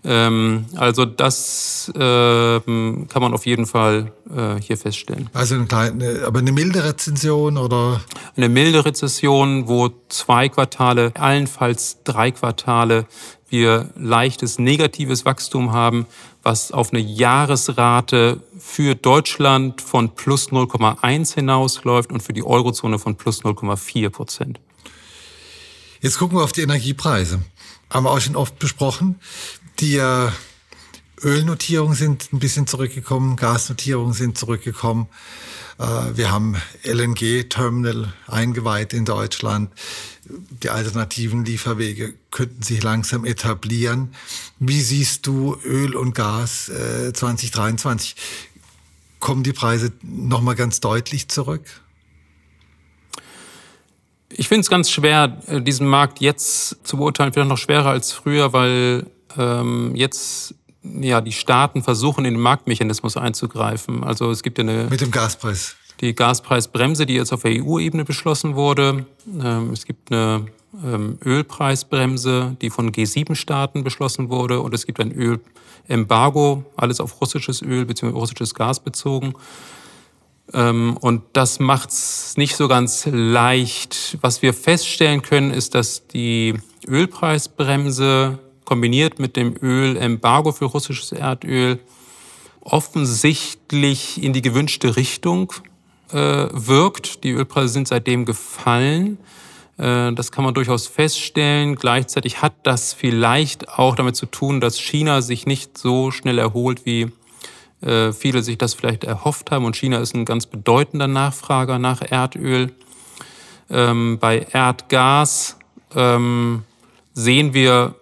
Ähm, 0.04 0.66
also 0.76 1.04
das 1.04 1.90
äh, 1.94 1.98
kann 1.98 3.06
man 3.14 3.34
auf 3.34 3.46
jeden 3.46 3.66
Fall 3.66 4.12
äh, 4.34 4.60
hier 4.60 4.76
feststellen. 4.76 5.28
Also 5.32 5.54
eine 5.54 5.66
kleine, 5.66 6.22
aber 6.26 6.38
eine 6.38 6.52
milde 6.52 6.84
Rezession 6.84 7.58
oder? 7.58 8.00
Eine 8.36 8.48
milde 8.48 8.84
Rezession, 8.84 9.68
wo 9.68 9.90
zwei 10.08 10.48
Quartale, 10.48 11.12
allenfalls 11.14 11.98
drei 12.04 12.30
Quartale 12.30 13.06
wir 13.48 13.90
leichtes 13.96 14.58
negatives 14.58 15.24
Wachstum 15.24 15.72
haben, 15.72 16.06
was 16.42 16.72
auf 16.72 16.92
eine 16.92 17.00
Jahresrate 17.00 18.42
für 18.58 18.94
Deutschland 18.94 19.80
von 19.80 20.14
plus 20.14 20.48
0,1 20.48 21.34
hinausläuft 21.34 22.10
und 22.10 22.22
für 22.22 22.32
die 22.32 22.44
Eurozone 22.44 22.98
von 22.98 23.16
plus 23.16 23.42
0,4 23.42 24.10
Prozent. 24.10 24.60
Jetzt 26.00 26.18
gucken 26.18 26.38
wir 26.38 26.44
auf 26.44 26.52
die 26.52 26.62
Energiepreise. 26.62 27.40
Haben 27.90 28.04
wir 28.04 28.10
auch 28.10 28.20
schon 28.20 28.36
oft 28.36 28.58
besprochen. 28.58 29.20
Die 29.80 29.96
äh, 29.96 30.30
Ölnotierungen 31.22 31.94
sind 31.94 32.32
ein 32.32 32.38
bisschen 32.38 32.66
zurückgekommen, 32.66 33.36
Gasnotierungen 33.36 34.14
sind 34.14 34.38
zurückgekommen. 34.38 35.06
Äh, 35.78 35.84
wir 36.16 36.30
haben 36.30 36.56
LNG-Terminal 36.82 38.12
eingeweiht 38.26 38.94
in 38.94 39.04
Deutschland. 39.04 39.70
Die 40.62 40.70
alternativen 40.70 41.44
Lieferwege 41.44 42.14
könnten 42.30 42.62
sich 42.62 42.82
langsam 42.82 43.24
etablieren. 43.24 44.14
Wie 44.58 44.80
siehst 44.80 45.26
du 45.26 45.56
Öl 45.64 45.94
und 45.94 46.14
Gas 46.14 46.70
2023? 47.12 48.16
Äh, 48.16 48.56
Kommen 49.18 49.42
die 49.42 49.52
Preise 49.52 49.92
nochmal 50.02 50.54
ganz 50.54 50.80
deutlich 50.80 51.28
zurück? 51.28 51.62
Ich 54.30 54.48
finde 54.48 54.60
es 54.60 54.70
ganz 54.70 54.90
schwer, 54.90 55.40
äh, 55.46 55.60
diesen 55.62 55.86
Markt 55.86 56.20
jetzt 56.20 56.86
zu 56.86 56.96
beurteilen, 56.96 57.32
vielleicht 57.32 57.48
noch 57.48 57.58
schwerer 57.58 57.90
als 57.90 58.12
früher, 58.12 58.52
weil 58.52 59.06
ähm, 59.38 59.92
jetzt 59.94 60.54
ja, 61.00 61.20
die 61.20 61.32
Staaten 61.32 61.82
versuchen, 61.82 62.24
in 62.24 62.34
den 62.34 62.40
Marktmechanismus 62.40 63.16
einzugreifen. 63.16 64.04
Also 64.04 64.30
es 64.30 64.42
gibt 64.42 64.58
ja 64.58 64.62
eine... 64.62 64.86
Mit 64.88 65.00
dem 65.00 65.10
Gaspreis. 65.10 65.76
Die 66.00 66.14
Gaspreisbremse, 66.14 67.06
die 67.06 67.14
jetzt 67.14 67.32
auf 67.32 67.42
der 67.42 67.52
EU-Ebene 67.62 68.04
beschlossen 68.04 68.54
wurde. 68.54 69.06
Ähm, 69.42 69.70
es 69.72 69.86
gibt 69.86 70.12
eine 70.12 70.46
ähm, 70.84 71.18
Ölpreisbremse, 71.24 72.56
die 72.60 72.70
von 72.70 72.92
G7-Staaten 72.92 73.82
beschlossen 73.82 74.28
wurde. 74.28 74.60
Und 74.60 74.74
es 74.74 74.86
gibt 74.86 75.00
ein 75.00 75.12
Ölembargo, 75.88 76.64
alles 76.76 77.00
auf 77.00 77.20
russisches 77.20 77.62
Öl 77.62 77.86
bzw. 77.86 78.12
russisches 78.12 78.54
Gas 78.54 78.80
bezogen. 78.80 79.34
Ähm, 80.52 80.96
und 81.00 81.22
das 81.32 81.58
macht 81.60 81.90
es 81.90 82.36
nicht 82.36 82.56
so 82.56 82.68
ganz 82.68 83.08
leicht. 83.10 84.18
Was 84.20 84.42
wir 84.42 84.52
feststellen 84.52 85.22
können, 85.22 85.50
ist, 85.50 85.74
dass 85.74 86.06
die 86.08 86.54
Ölpreisbremse 86.86 88.38
kombiniert 88.66 89.18
mit 89.18 89.36
dem 89.36 89.56
Ölembargo 89.62 90.52
für 90.52 90.66
russisches 90.66 91.12
Erdöl 91.12 91.78
offensichtlich 92.60 94.22
in 94.22 94.32
die 94.32 94.42
gewünschte 94.42 94.96
Richtung 94.96 95.52
äh, 96.12 96.48
wirkt. 96.52 97.24
Die 97.24 97.30
Ölpreise 97.30 97.72
sind 97.72 97.88
seitdem 97.88 98.24
gefallen. 98.24 99.18
Äh, 99.78 100.12
das 100.12 100.32
kann 100.32 100.44
man 100.44 100.52
durchaus 100.52 100.86
feststellen. 100.86 101.76
Gleichzeitig 101.76 102.42
hat 102.42 102.54
das 102.64 102.92
vielleicht 102.92 103.68
auch 103.68 103.94
damit 103.94 104.16
zu 104.16 104.26
tun, 104.26 104.60
dass 104.60 104.78
China 104.78 105.22
sich 105.22 105.46
nicht 105.46 105.78
so 105.78 106.10
schnell 106.10 106.38
erholt, 106.38 106.84
wie 106.84 107.12
äh, 107.82 108.12
viele 108.12 108.42
sich 108.42 108.58
das 108.58 108.74
vielleicht 108.74 109.04
erhofft 109.04 109.50
haben. 109.50 109.64
Und 109.64 109.76
China 109.76 109.98
ist 109.98 110.14
ein 110.14 110.24
ganz 110.24 110.46
bedeutender 110.46 111.06
Nachfrager 111.06 111.78
nach 111.78 112.02
Erdöl. 112.02 112.72
Ähm, 113.70 114.18
bei 114.20 114.46
Erdgas 114.52 115.56
ähm, 115.94 116.64
sehen 117.14 117.54
wir, 117.54 117.94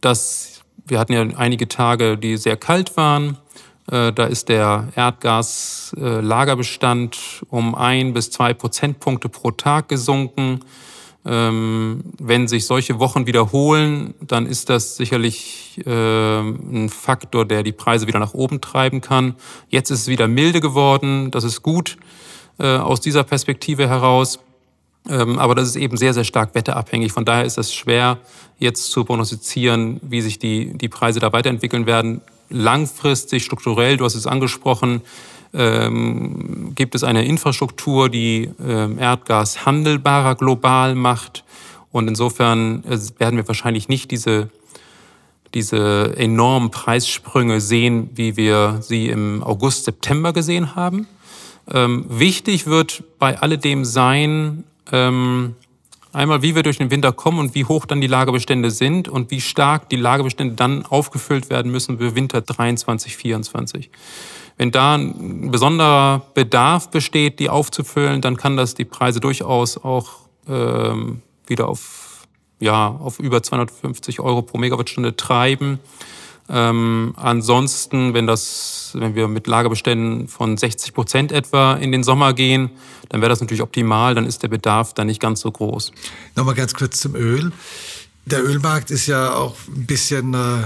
dass 0.00 0.62
wir 0.86 0.98
hatten 0.98 1.12
ja 1.12 1.22
einige 1.36 1.68
Tage, 1.68 2.16
die 2.16 2.36
sehr 2.36 2.56
kalt 2.56 2.96
waren. 2.96 3.36
Äh, 3.90 4.12
da 4.12 4.24
ist 4.24 4.48
der 4.48 4.88
Erdgaslagerbestand 4.96 7.44
um 7.48 7.74
ein 7.74 8.12
bis 8.14 8.30
zwei 8.30 8.54
Prozentpunkte 8.54 9.28
pro 9.28 9.50
Tag 9.50 9.88
gesunken. 9.88 10.60
Ähm, 11.26 12.04
wenn 12.18 12.46
sich 12.48 12.66
solche 12.66 12.98
Wochen 13.00 13.26
wiederholen, 13.26 14.14
dann 14.20 14.46
ist 14.46 14.70
das 14.70 14.96
sicherlich 14.96 15.80
äh, 15.84 16.40
ein 16.40 16.88
Faktor, 16.88 17.44
der 17.44 17.62
die 17.62 17.72
Preise 17.72 18.06
wieder 18.06 18.18
nach 18.18 18.32
oben 18.34 18.62
treiben 18.62 19.00
kann. 19.00 19.36
Jetzt 19.68 19.90
ist 19.90 20.02
es 20.02 20.08
wieder 20.08 20.28
milde 20.28 20.60
geworden, 20.60 21.30
das 21.30 21.44
ist 21.44 21.62
gut 21.62 21.96
äh, 22.58 22.76
aus 22.76 23.00
dieser 23.00 23.24
Perspektive 23.24 23.88
heraus. 23.88 24.38
Ähm, 25.08 25.38
aber 25.38 25.54
das 25.54 25.68
ist 25.68 25.76
eben 25.76 25.96
sehr, 25.96 26.14
sehr 26.14 26.24
stark 26.24 26.54
wetterabhängig. 26.54 27.12
Von 27.12 27.24
daher 27.24 27.44
ist 27.44 27.58
es 27.58 27.74
schwer, 27.74 28.18
jetzt 28.58 28.90
zu 28.90 29.04
prognostizieren, 29.04 30.00
wie 30.02 30.20
sich 30.20 30.38
die, 30.38 30.76
die 30.76 30.88
Preise 30.88 31.20
da 31.20 31.32
weiterentwickeln 31.32 31.86
werden. 31.86 32.20
Langfristig, 32.50 33.44
strukturell, 33.44 33.96
du 33.96 34.04
hast 34.04 34.14
es 34.14 34.26
angesprochen, 34.26 35.02
ähm, 35.54 36.72
gibt 36.74 36.94
es 36.94 37.04
eine 37.04 37.24
Infrastruktur, 37.24 38.08
die 38.08 38.50
ähm, 38.64 38.98
Erdgas 38.98 39.64
handelbarer 39.64 40.34
global 40.34 40.94
macht. 40.94 41.44
Und 41.90 42.08
insofern 42.08 42.84
äh, 42.84 42.98
werden 43.18 43.36
wir 43.36 43.48
wahrscheinlich 43.48 43.88
nicht 43.88 44.10
diese, 44.10 44.50
diese 45.54 46.16
enormen 46.16 46.70
Preissprünge 46.70 47.60
sehen, 47.60 48.10
wie 48.14 48.36
wir 48.36 48.78
sie 48.82 49.08
im 49.08 49.42
August, 49.42 49.84
September 49.84 50.32
gesehen 50.32 50.74
haben. 50.74 51.06
Ähm, 51.70 52.06
wichtig 52.08 52.66
wird 52.66 53.04
bei 53.18 53.38
alledem 53.38 53.84
sein, 53.84 54.64
ähm, 54.92 55.54
einmal, 56.12 56.42
wie 56.42 56.54
wir 56.54 56.62
durch 56.62 56.78
den 56.78 56.90
Winter 56.90 57.12
kommen 57.12 57.38
und 57.38 57.54
wie 57.54 57.64
hoch 57.64 57.86
dann 57.86 58.00
die 58.00 58.06
Lagerbestände 58.06 58.70
sind 58.70 59.08
und 59.08 59.30
wie 59.30 59.40
stark 59.40 59.88
die 59.88 59.96
Lagerbestände 59.96 60.54
dann 60.54 60.84
aufgefüllt 60.86 61.50
werden 61.50 61.70
müssen 61.70 61.98
für 61.98 62.14
Winter 62.14 62.40
23, 62.40 63.16
24. 63.16 63.90
Wenn 64.56 64.72
da 64.72 64.96
ein 64.96 65.50
besonderer 65.50 66.22
Bedarf 66.34 66.90
besteht, 66.90 67.38
die 67.38 67.48
aufzufüllen, 67.48 68.20
dann 68.20 68.36
kann 68.36 68.56
das 68.56 68.74
die 68.74 68.84
Preise 68.84 69.20
durchaus 69.20 69.78
auch 69.78 70.10
ähm, 70.48 71.22
wieder 71.46 71.68
auf, 71.68 72.26
ja, 72.58 72.88
auf 72.88 73.20
über 73.20 73.42
250 73.42 74.18
Euro 74.20 74.42
pro 74.42 74.58
Megawattstunde 74.58 75.14
treiben. 75.14 75.78
Ähm, 76.50 77.12
ansonsten, 77.16 78.14
wenn, 78.14 78.26
das, 78.26 78.92
wenn 78.94 79.14
wir 79.14 79.28
mit 79.28 79.46
Lagerbeständen 79.46 80.28
von 80.28 80.56
60 80.56 80.94
Prozent 80.94 81.32
etwa 81.32 81.74
in 81.74 81.92
den 81.92 82.02
Sommer 82.02 82.32
gehen, 82.32 82.70
dann 83.10 83.20
wäre 83.20 83.28
das 83.28 83.40
natürlich 83.40 83.62
optimal, 83.62 84.14
dann 84.14 84.24
ist 84.24 84.42
der 84.42 84.48
Bedarf 84.48 84.94
dann 84.94 85.08
nicht 85.08 85.20
ganz 85.20 85.40
so 85.40 85.50
groß. 85.50 85.92
Nochmal 86.36 86.54
ganz 86.54 86.72
kurz 86.72 87.00
zum 87.00 87.14
Öl. 87.14 87.52
Der 88.24 88.42
Ölmarkt 88.44 88.90
ist 88.90 89.06
ja 89.06 89.34
auch 89.34 89.56
ein 89.68 89.86
bisschen, 89.86 90.32
äh, 90.34 90.64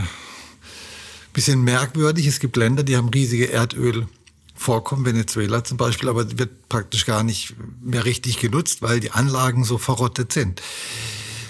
bisschen 1.32 1.62
merkwürdig. 1.62 2.26
Es 2.26 2.38
gibt 2.38 2.56
Länder, 2.56 2.84
die 2.84 2.96
haben 2.96 3.08
riesige 3.08 3.46
Erdölvorkommen, 3.46 5.04
Venezuela 5.04 5.64
zum 5.64 5.78
Beispiel, 5.78 6.08
aber 6.08 6.38
wird 6.38 6.68
praktisch 6.68 7.06
gar 7.06 7.24
nicht 7.24 7.54
mehr 7.80 8.04
richtig 8.04 8.38
genutzt, 8.38 8.82
weil 8.82 9.00
die 9.00 9.10
Anlagen 9.10 9.64
so 9.64 9.78
verrottet 9.78 10.32
sind 10.32 10.62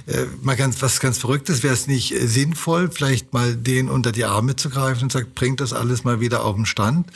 äh, 0.06 0.26
mal 0.42 0.56
ganz 0.56 0.80
was 0.82 1.00
ganz 1.00 1.18
Verrücktes, 1.18 1.62
wäre 1.62 1.74
es 1.74 1.86
nicht 1.86 2.12
äh, 2.12 2.26
sinnvoll, 2.26 2.90
vielleicht 2.90 3.32
mal 3.32 3.54
den 3.54 3.88
unter 3.88 4.12
die 4.12 4.24
Arme 4.24 4.56
zu 4.56 4.70
greifen 4.70 5.04
und 5.04 5.12
sagt, 5.12 5.34
bringt 5.34 5.60
das 5.60 5.72
alles 5.72 6.04
mal 6.04 6.20
wieder 6.20 6.44
auf 6.44 6.56
den 6.56 6.66
Stand. 6.66 7.06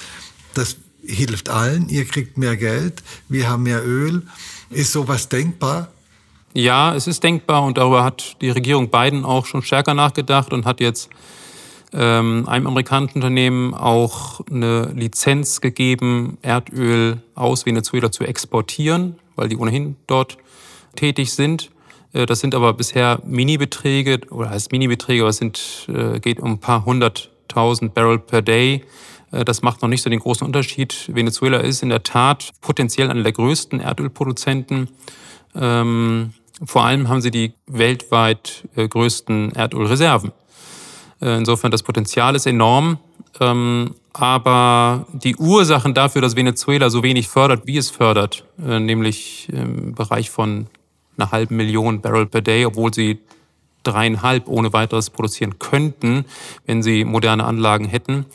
Das 0.54 0.76
hilft 1.04 1.48
allen, 1.48 1.88
ihr 1.88 2.04
kriegt 2.04 2.38
mehr 2.38 2.56
Geld, 2.56 3.02
wir 3.28 3.48
haben 3.48 3.64
mehr 3.64 3.86
Öl. 3.86 4.22
Ist 4.70 4.92
sowas 4.92 5.28
denkbar? 5.28 5.88
Ja, 6.54 6.94
es 6.94 7.06
ist 7.06 7.22
denkbar 7.22 7.62
und 7.64 7.76
darüber 7.78 8.02
hat 8.02 8.36
die 8.40 8.50
Regierung 8.50 8.88
Biden 8.88 9.24
auch 9.24 9.46
schon 9.46 9.62
stärker 9.62 9.94
nachgedacht 9.94 10.52
und 10.52 10.64
hat 10.64 10.80
jetzt 10.80 11.10
ähm, 11.92 12.48
einem 12.48 12.66
amerikanischen 12.66 13.16
Unternehmen 13.16 13.74
auch 13.74 14.40
eine 14.50 14.92
Lizenz 14.94 15.60
gegeben, 15.60 16.38
Erdöl 16.42 17.22
aus 17.34 17.66
Venezuela 17.66 18.10
zu 18.10 18.24
exportieren, 18.24 19.18
weil 19.34 19.48
die 19.48 19.56
ohnehin 19.56 19.96
dort 20.06 20.38
tätig 20.94 21.32
sind. 21.32 21.70
Äh, 22.16 22.26
das 22.26 22.40
sind 22.40 22.54
aber 22.54 22.72
bisher 22.72 23.20
Minibeträge, 23.24 24.20
oder 24.30 24.50
heißt 24.50 24.72
Minibeträge, 24.72 25.22
aber 25.22 25.30
es 25.30 25.36
sind, 25.36 25.86
äh, 25.88 26.18
geht 26.20 26.40
um 26.40 26.52
ein 26.52 26.58
paar 26.58 26.84
hunderttausend 26.84 27.94
Barrel 27.94 28.18
per 28.18 28.42
Day. 28.42 28.84
Äh, 29.32 29.44
das 29.44 29.62
macht 29.62 29.82
noch 29.82 29.88
nicht 29.88 30.02
so 30.02 30.10
den 30.10 30.20
großen 30.20 30.46
Unterschied. 30.46 31.10
Venezuela 31.12 31.58
ist 31.58 31.82
in 31.82 31.90
der 31.90 32.02
Tat 32.02 32.50
potenziell 32.60 33.10
einer 33.10 33.22
der 33.22 33.32
größten 33.32 33.80
Erdölproduzenten. 33.80 34.88
Ähm, 35.54 36.32
vor 36.64 36.84
allem 36.84 37.08
haben 37.08 37.20
sie 37.20 37.30
die 37.30 37.52
weltweit 37.66 38.66
größten 38.76 39.52
Erdölreserven. 39.52 40.32
Insofern 41.20 41.70
das 41.70 41.82
Potenzial 41.82 42.34
ist 42.34 42.46
enorm. 42.46 42.98
Ähm, 43.40 43.94
aber 44.14 45.06
die 45.12 45.36
Ursachen 45.36 45.92
dafür, 45.92 46.22
dass 46.22 46.34
Venezuela 46.34 46.88
so 46.88 47.02
wenig 47.02 47.28
fördert, 47.28 47.66
wie 47.66 47.76
es 47.76 47.90
fördert, 47.90 48.46
nämlich 48.56 49.50
im 49.52 49.94
Bereich 49.94 50.30
von 50.30 50.68
einer 51.18 51.32
halben 51.32 51.56
Million 51.56 52.00
Barrel 52.00 52.26
per 52.26 52.42
Day, 52.42 52.64
obwohl 52.64 52.92
sie 52.92 53.18
dreieinhalb 53.82 54.48
ohne 54.48 54.72
weiteres 54.72 55.10
produzieren 55.10 55.58
könnten, 55.58 56.24
wenn 56.66 56.82
sie 56.82 57.04
moderne 57.04 57.44
Anlagen 57.44 57.84
hätten. 57.86 58.26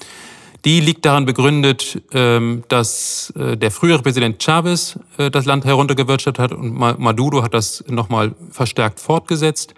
Die 0.63 0.79
liegt 0.79 1.05
daran 1.05 1.25
begründet, 1.25 2.01
ähm, 2.13 2.63
dass 2.67 3.33
äh, 3.35 3.57
der 3.57 3.71
frühere 3.71 4.01
Präsident 4.03 4.43
Chavez 4.43 4.99
äh, 5.17 5.31
das 5.31 5.45
Land 5.45 5.65
heruntergewirtschaftet 5.65 6.39
hat 6.39 6.53
und 6.53 6.73
Maduro 6.73 7.41
hat 7.41 7.53
das 7.53 7.83
nochmal 7.87 8.35
verstärkt 8.51 8.99
fortgesetzt. 8.99 9.73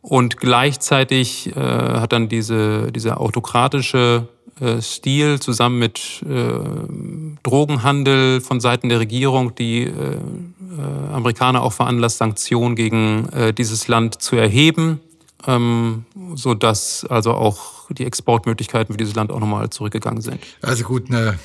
Und 0.00 0.38
gleichzeitig 0.38 1.54
äh, 1.54 1.60
hat 1.60 2.12
dann 2.12 2.28
diese, 2.28 2.90
dieser 2.92 3.20
autokratische 3.20 4.28
Stil 4.80 5.40
zusammen 5.40 5.80
mit 5.80 6.24
Drogenhandel 7.42 8.40
von 8.40 8.60
Seiten 8.60 8.88
der 8.88 9.00
Regierung 9.00 9.52
die 9.56 9.92
Amerikaner 11.12 11.62
auch 11.62 11.72
veranlasst, 11.72 12.18
Sanktionen 12.18 12.76
gegen 12.76 13.28
äh, 13.30 13.52
dieses 13.52 13.88
Land 13.88 14.20
zu 14.20 14.36
erheben, 14.36 15.00
ähm, 15.46 16.04
sodass 16.34 17.04
also 17.04 17.32
auch 17.32 17.90
die 17.90 18.04
Exportmöglichkeiten 18.04 18.92
für 18.94 18.98
dieses 18.98 19.14
Land 19.14 19.30
auch 19.30 19.40
nochmal 19.40 19.70
zurückgegangen 19.70 20.22
sind. 20.22 20.40
Also 20.62 20.84
gut, 20.84 21.08
eine 21.08 21.38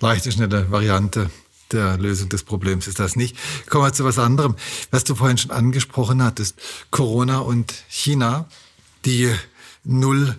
leichte, 0.00 0.32
schnelle 0.32 0.70
Variante 0.70 1.30
der 1.72 1.98
Lösung 1.98 2.28
des 2.28 2.44
Problems 2.44 2.86
ist 2.86 3.00
das 3.00 3.16
nicht. 3.16 3.36
Kommen 3.68 3.84
wir 3.84 3.92
zu 3.92 4.04
was 4.04 4.18
anderem, 4.18 4.54
was 4.90 5.04
du 5.04 5.14
vorhin 5.14 5.38
schon 5.38 5.50
angesprochen 5.50 6.22
hattest. 6.22 6.56
Corona 6.90 7.38
und 7.38 7.74
China, 7.88 8.46
die 9.04 9.32
Null 9.84 10.36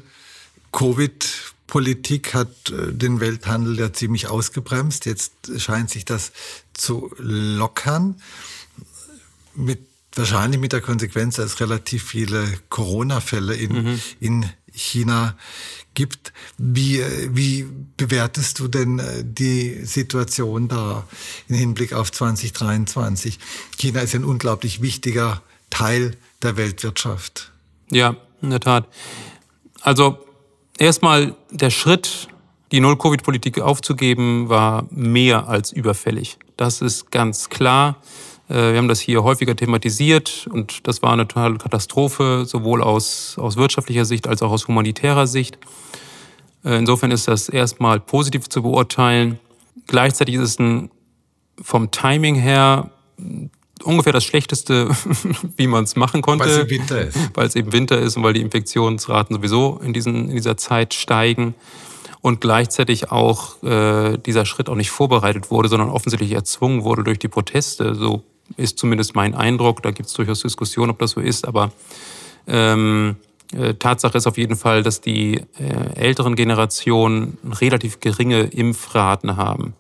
Covid 0.72 1.54
Politik 1.68 2.34
hat 2.34 2.70
äh, 2.70 2.94
den 2.94 3.20
Welthandel 3.20 3.78
ja 3.78 3.94
ziemlich 3.94 4.28
ausgebremst. 4.28 5.06
Jetzt 5.06 5.34
scheint 5.58 5.90
sich 5.90 6.06
das 6.06 6.32
zu 6.74 7.14
lockern. 7.18 8.16
Mit, 9.54 9.80
wahrscheinlich 10.16 10.60
mit 10.60 10.72
der 10.72 10.82
Konsequenz, 10.82 11.36
dass 11.36 11.54
es 11.54 11.60
relativ 11.60 12.04
viele 12.04 12.48
Corona-Fälle 12.70 13.56
in, 13.56 13.74
mhm. 13.74 14.02
in 14.20 14.50
China 14.72 15.36
gibt. 15.94 16.32
Wie, 16.58 17.04
wie 17.30 17.68
bewertest 17.98 18.60
du 18.60 18.68
denn 18.68 19.00
äh, 19.00 19.24
die 19.26 19.84
Situation 19.84 20.68
da 20.68 21.06
im 21.50 21.56
Hinblick 21.56 21.94
auf 21.94 22.12
2023? 22.12 23.40
China 23.78 24.02
ist 24.02 24.16
ein 24.16 24.24
unglaublich 24.24 24.82
wichtiger 24.82 25.42
Teil 25.70 26.16
der 26.42 26.56
Weltwirtschaft. 26.56 27.52
Ja, 27.90 28.16
in 28.42 28.52
der 28.52 28.60
Tat. 28.60 28.88
Also 29.82 30.27
Erstmal 30.78 31.36
der 31.50 31.70
Schritt, 31.72 32.28
die 32.72 32.80
Null-Covid-Politik 32.80 33.60
aufzugeben, 33.62 34.50
war 34.50 34.86
mehr 34.92 35.48
als 35.48 35.72
überfällig. 35.72 36.38
Das 36.56 36.82
ist 36.82 37.12
ganz 37.12 37.50
klar. 37.50 37.98
Äh, 38.50 38.74
wir 38.74 38.78
haben 38.78 38.88
das 38.88 39.00
hier 39.00 39.24
häufiger 39.24 39.56
thematisiert 39.56 40.48
und 40.52 40.88
das 40.88 41.02
war 41.02 41.14
eine 41.14 41.28
totale 41.28 41.58
Katastrophe, 41.58 42.46
sowohl 42.46 42.84
aus, 42.84 43.38
aus 43.40 43.58
wirtschaftlicher 43.58 44.06
Sicht 44.06 44.28
als 44.28 44.42
auch 44.42 44.52
aus 44.52 44.68
humanitärer 44.68 45.26
Sicht. 45.26 45.58
Äh, 46.64 46.78
insofern 46.78 47.12
ist 47.12 47.28
das 47.28 47.50
erstmal 47.50 48.00
positiv 48.00 48.48
zu 48.48 48.62
beurteilen. 48.62 49.40
Gleichzeitig 49.88 50.36
ist 50.36 50.42
es 50.42 50.60
ein, 50.60 50.92
vom 51.60 51.90
Timing 51.90 52.36
her 52.36 52.92
ungefähr 53.84 54.14
das 54.14 54.24
Schlechteste, 54.24 54.90
wie 55.58 55.68
man 55.68 55.84
es 55.84 55.96
machen 55.96 56.22
konnte. 56.22 56.46
Weil 56.46 56.52
es 56.52 56.60
eben 56.60 56.70
Winter 56.70 57.02
ist. 57.02 57.18
Weil 57.34 57.48
es 57.48 57.56
eben 57.56 57.74
Winter 57.74 58.00
ist 58.00 58.18
und 58.18 58.24
weil 58.24 58.34
die 58.34 58.42
Infektionsraten 58.42 59.36
sowieso 59.36 59.80
in, 59.84 59.94
diesen, 59.94 60.30
in 60.30 60.36
dieser 60.36 60.58
Zeit 60.58 60.94
steigen. 60.94 61.56
Und 62.22 62.42
gleichzeitig 62.42 63.12
auch 63.12 63.62
äh, 63.64 64.18
dieser 64.18 64.46
Schritt 64.46 64.70
auch 64.70 64.76
nicht 64.76 64.90
vorbereitet 64.90 65.52
wurde, 65.52 65.70
sondern 65.70 65.90
offensichtlich 65.90 66.34
erzwungen 66.34 66.84
wurde 66.84 67.04
durch 67.04 67.20
die 67.20 67.28
Proteste. 67.28 67.96
So 67.96 68.24
ist 68.58 68.80
zumindest 68.80 69.16
mein 69.16 69.36
Eindruck. 69.36 69.84
Da 69.84 69.92
gibt 69.92 70.10
es 70.10 70.14
durchaus 70.14 70.42
Diskussionen, 70.42 70.92
ob 70.92 71.00
das 71.00 71.12
so 71.12 71.22
ist. 71.22 71.48
Aber 71.48 71.72
ähm, 72.48 73.18
äh, 73.54 73.76
Tatsache 73.76 74.18
ist 74.18 74.28
auf 74.28 74.38
jeden 74.38 74.56
Fall, 74.56 74.84
dass 74.84 75.00
die 75.00 75.42
äh, 75.60 75.96
älteren 75.96 76.36
Generationen 76.36 77.38
relativ 77.62 78.00
geringe 78.00 78.42
Impfraten 78.42 79.38
haben. 79.38 79.74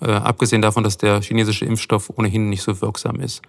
Äh, 0.00 0.10
abgesehen 0.10 0.62
davon, 0.62 0.84
dass 0.84 0.98
der 0.98 1.20
chinesische 1.22 1.64
Impfstoff 1.64 2.10
ohnehin 2.16 2.48
nicht 2.48 2.62
so 2.62 2.80
wirksam 2.80 3.20
ist. 3.20 3.42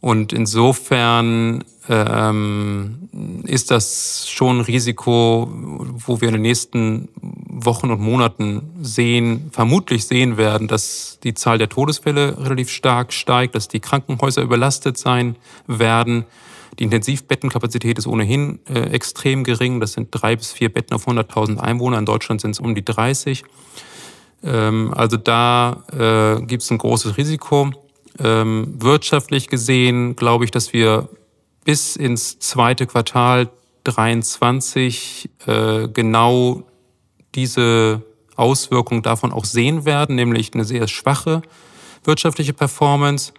Und 0.00 0.32
insofern 0.32 1.64
ähm, 1.88 3.08
ist 3.44 3.70
das 3.70 4.28
schon 4.28 4.58
ein 4.58 4.64
Risiko, 4.64 5.48
wo 5.50 6.20
wir 6.20 6.28
in 6.28 6.34
den 6.34 6.42
nächsten 6.42 7.08
Wochen 7.20 7.90
und 7.90 8.00
Monaten 8.00 8.62
sehen, 8.82 9.50
vermutlich 9.52 10.06
sehen 10.06 10.36
werden, 10.36 10.68
dass 10.68 11.18
die 11.22 11.34
Zahl 11.34 11.58
der 11.58 11.68
Todesfälle 11.68 12.36
relativ 12.38 12.70
stark 12.70 13.12
steigt, 13.12 13.54
dass 13.54 13.68
die 13.68 13.80
Krankenhäuser 13.80 14.42
überlastet 14.42 14.98
sein 14.98 15.36
werden. 15.66 16.24
Die 16.78 16.84
Intensivbettenkapazität 16.84 17.96
ist 17.98 18.06
ohnehin 18.06 18.58
äh, 18.68 18.90
extrem 18.90 19.44
gering. 19.44 19.80
Das 19.80 19.94
sind 19.94 20.08
drei 20.10 20.36
bis 20.36 20.52
vier 20.52 20.68
Betten 20.68 20.94
auf 20.94 21.08
100.000 21.08 21.58
Einwohner. 21.58 21.98
In 21.98 22.04
Deutschland 22.04 22.42
sind 22.42 22.50
es 22.50 22.60
um 22.60 22.74
die 22.74 22.84
30. 22.84 23.44
Ähm, 24.42 24.92
also 24.94 25.16
da 25.16 25.84
äh, 25.92 26.42
gibt 26.44 26.62
es 26.62 26.70
ein 26.70 26.78
großes 26.78 27.16
Risiko. 27.16 27.70
Ähm, 28.18 28.74
wirtschaftlich 28.78 29.48
gesehen 29.48 30.16
glaube 30.16 30.44
ich, 30.44 30.50
dass 30.50 30.72
wir 30.72 31.08
bis 31.64 31.96
ins 31.96 32.38
zweite 32.38 32.86
Quartal 32.86 33.50
23 33.84 35.30
äh, 35.46 35.88
genau 35.88 36.62
diese 37.34 38.02
Auswirkungen 38.36 39.02
davon 39.02 39.32
auch 39.32 39.44
sehen 39.44 39.84
werden, 39.84 40.16
nämlich 40.16 40.54
eine 40.54 40.64
sehr 40.64 40.88
schwache 40.88 41.42
wirtschaftliche 42.06 42.52
Performance. 42.52 43.32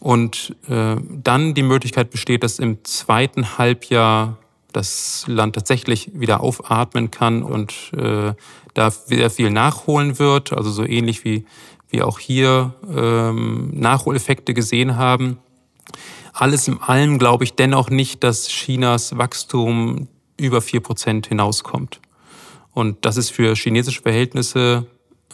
Und 0.00 0.56
äh, 0.68 0.96
dann 1.08 1.54
die 1.54 1.62
Möglichkeit 1.62 2.10
besteht, 2.10 2.42
dass 2.42 2.58
im 2.58 2.84
zweiten 2.84 3.56
Halbjahr 3.56 4.38
das 4.72 5.24
Land 5.26 5.54
tatsächlich 5.54 6.10
wieder 6.14 6.40
aufatmen 6.40 7.10
kann 7.10 7.42
und 7.42 7.92
äh, 7.96 8.34
da 8.74 8.90
sehr 8.90 9.30
viel 9.30 9.50
nachholen 9.50 10.18
wird, 10.18 10.52
also 10.52 10.70
so 10.70 10.84
ähnlich 10.84 11.24
wie 11.24 11.44
wir 11.90 12.06
auch 12.06 12.18
hier 12.18 12.74
ähm, 12.94 13.70
Nachholeffekte 13.74 14.54
gesehen 14.54 14.96
haben. 14.96 15.38
Alles 16.32 16.66
in 16.66 16.80
allem 16.80 17.18
glaube 17.18 17.44
ich 17.44 17.54
dennoch 17.54 17.90
nicht, 17.90 18.24
dass 18.24 18.48
Chinas 18.48 19.18
Wachstum 19.18 20.08
über 20.38 20.62
vier 20.62 20.80
Prozent 20.80 21.26
hinauskommt. 21.26 22.00
Und 22.72 23.04
das 23.04 23.18
ist 23.18 23.30
für 23.30 23.54
chinesische 23.54 24.00
Verhältnisse 24.00 24.86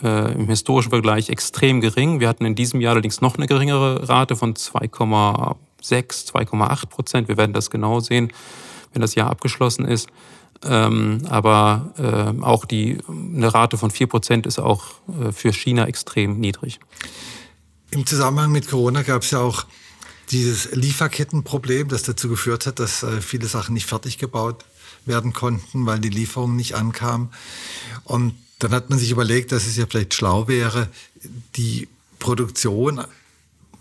äh, 0.03 0.33
im 0.33 0.46
historischen 0.48 0.90
Vergleich 0.90 1.31
extrem 1.31 1.81
gering. 1.81 2.20
Wir 2.20 2.29
hatten 2.29 2.44
in 2.44 2.55
diesem 2.55 2.81
Jahr 2.81 2.92
allerdings 2.92 3.20
noch 3.20 3.37
eine 3.37 3.46
geringere 3.46 4.09
Rate 4.09 4.35
von 4.35 4.55
2,6, 4.55 5.57
2,8 5.81 6.87
Prozent. 6.87 7.29
Wir 7.29 7.37
werden 7.37 7.53
das 7.53 7.70
genau 7.70 8.01
sehen, 8.01 8.33
wenn 8.92 9.03
das 9.03 9.14
Jahr 9.14 9.31
abgeschlossen 9.31 9.85
ist. 9.85 10.09
Ähm, 10.64 11.22
aber 11.29 11.92
äh, 11.98 12.42
auch 12.42 12.64
die, 12.64 12.98
eine 13.09 13.53
Rate 13.55 13.79
von 13.79 13.90
4 13.90 14.07
Prozent 14.09 14.46
ist 14.46 14.59
auch 14.59 14.87
äh, 15.09 15.31
für 15.33 15.53
China 15.53 15.87
extrem 15.87 16.40
niedrig. 16.40 16.81
Im 17.90 18.07
Zusammenhang 18.07 18.51
mit 18.51 18.68
Corona 18.68 19.03
gab 19.03 19.22
es 19.22 19.31
ja 19.31 19.40
auch 19.40 19.66
dieses 20.31 20.72
Lieferkettenproblem, 20.72 21.88
das 21.88 22.03
dazu 22.03 22.29
geführt 22.29 22.66
hat, 22.66 22.81
dass 22.81 23.03
äh, 23.03 23.20
viele 23.20 23.46
Sachen 23.46 23.74
nicht 23.74 23.87
fertig 23.87 24.18
gebaut 24.18 24.64
werden 25.07 25.33
konnten, 25.33 25.87
weil 25.87 26.01
die 26.01 26.11
Lieferung 26.11 26.57
nicht 26.57 26.74
ankam. 26.74 27.31
Und 28.05 28.35
dann 28.59 28.72
hat 28.72 28.90
man 28.90 28.98
sich 28.98 29.11
überlegt, 29.11 29.53
dass 29.53 29.66
es 29.66 29.77
ja 29.77 29.87
vielleicht 29.88 30.14
schlau 30.14 30.48
wäre, 30.48 30.88
die 31.57 31.88
Produktion 32.18 33.05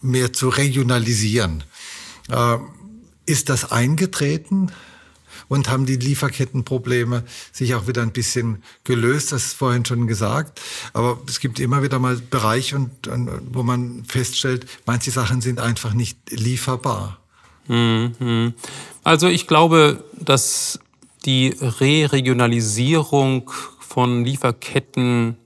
mehr 0.02 0.32
zu 0.32 0.50
regionalisieren. 0.50 1.64
Äh, 2.30 2.58
ist 3.26 3.50
das 3.50 3.72
eingetreten? 3.72 4.72
Und 5.48 5.70
haben 5.70 5.86
die 5.86 5.96
Lieferkettenprobleme 5.96 7.24
sich 7.52 7.76
auch 7.76 7.88
wieder 7.88 8.02
ein 8.02 8.12
bisschen 8.12 8.64
gelöst. 8.84 9.32
Das 9.32 9.46
ist 9.46 9.54
vorhin 9.54 9.86
schon 9.86 10.08
gesagt. 10.08 10.62
Aber 10.94 11.20
es 11.28 11.40
gibt 11.40 11.60
immer 11.60 11.84
wieder 11.84 12.00
mal 12.00 12.18
Bereiche, 12.18 12.76
und, 12.76 13.08
und, 13.08 13.30
wo 13.52 13.64
man 13.64 14.04
feststellt, 14.06 14.66
manche 14.86 15.12
Sachen 15.12 15.42
sind 15.42 15.60
einfach 15.60 15.94
nicht 15.94 16.18
lieferbar. 16.30 17.20
Mhm. 17.68 18.54
Also 19.04 19.28
ich 19.28 19.48
glaube, 19.48 20.04
dass 20.14 20.80
die 21.26 21.56
Re-Regionalisierung 21.60 23.52
von 23.80 24.24
Lieferketten 24.24 25.38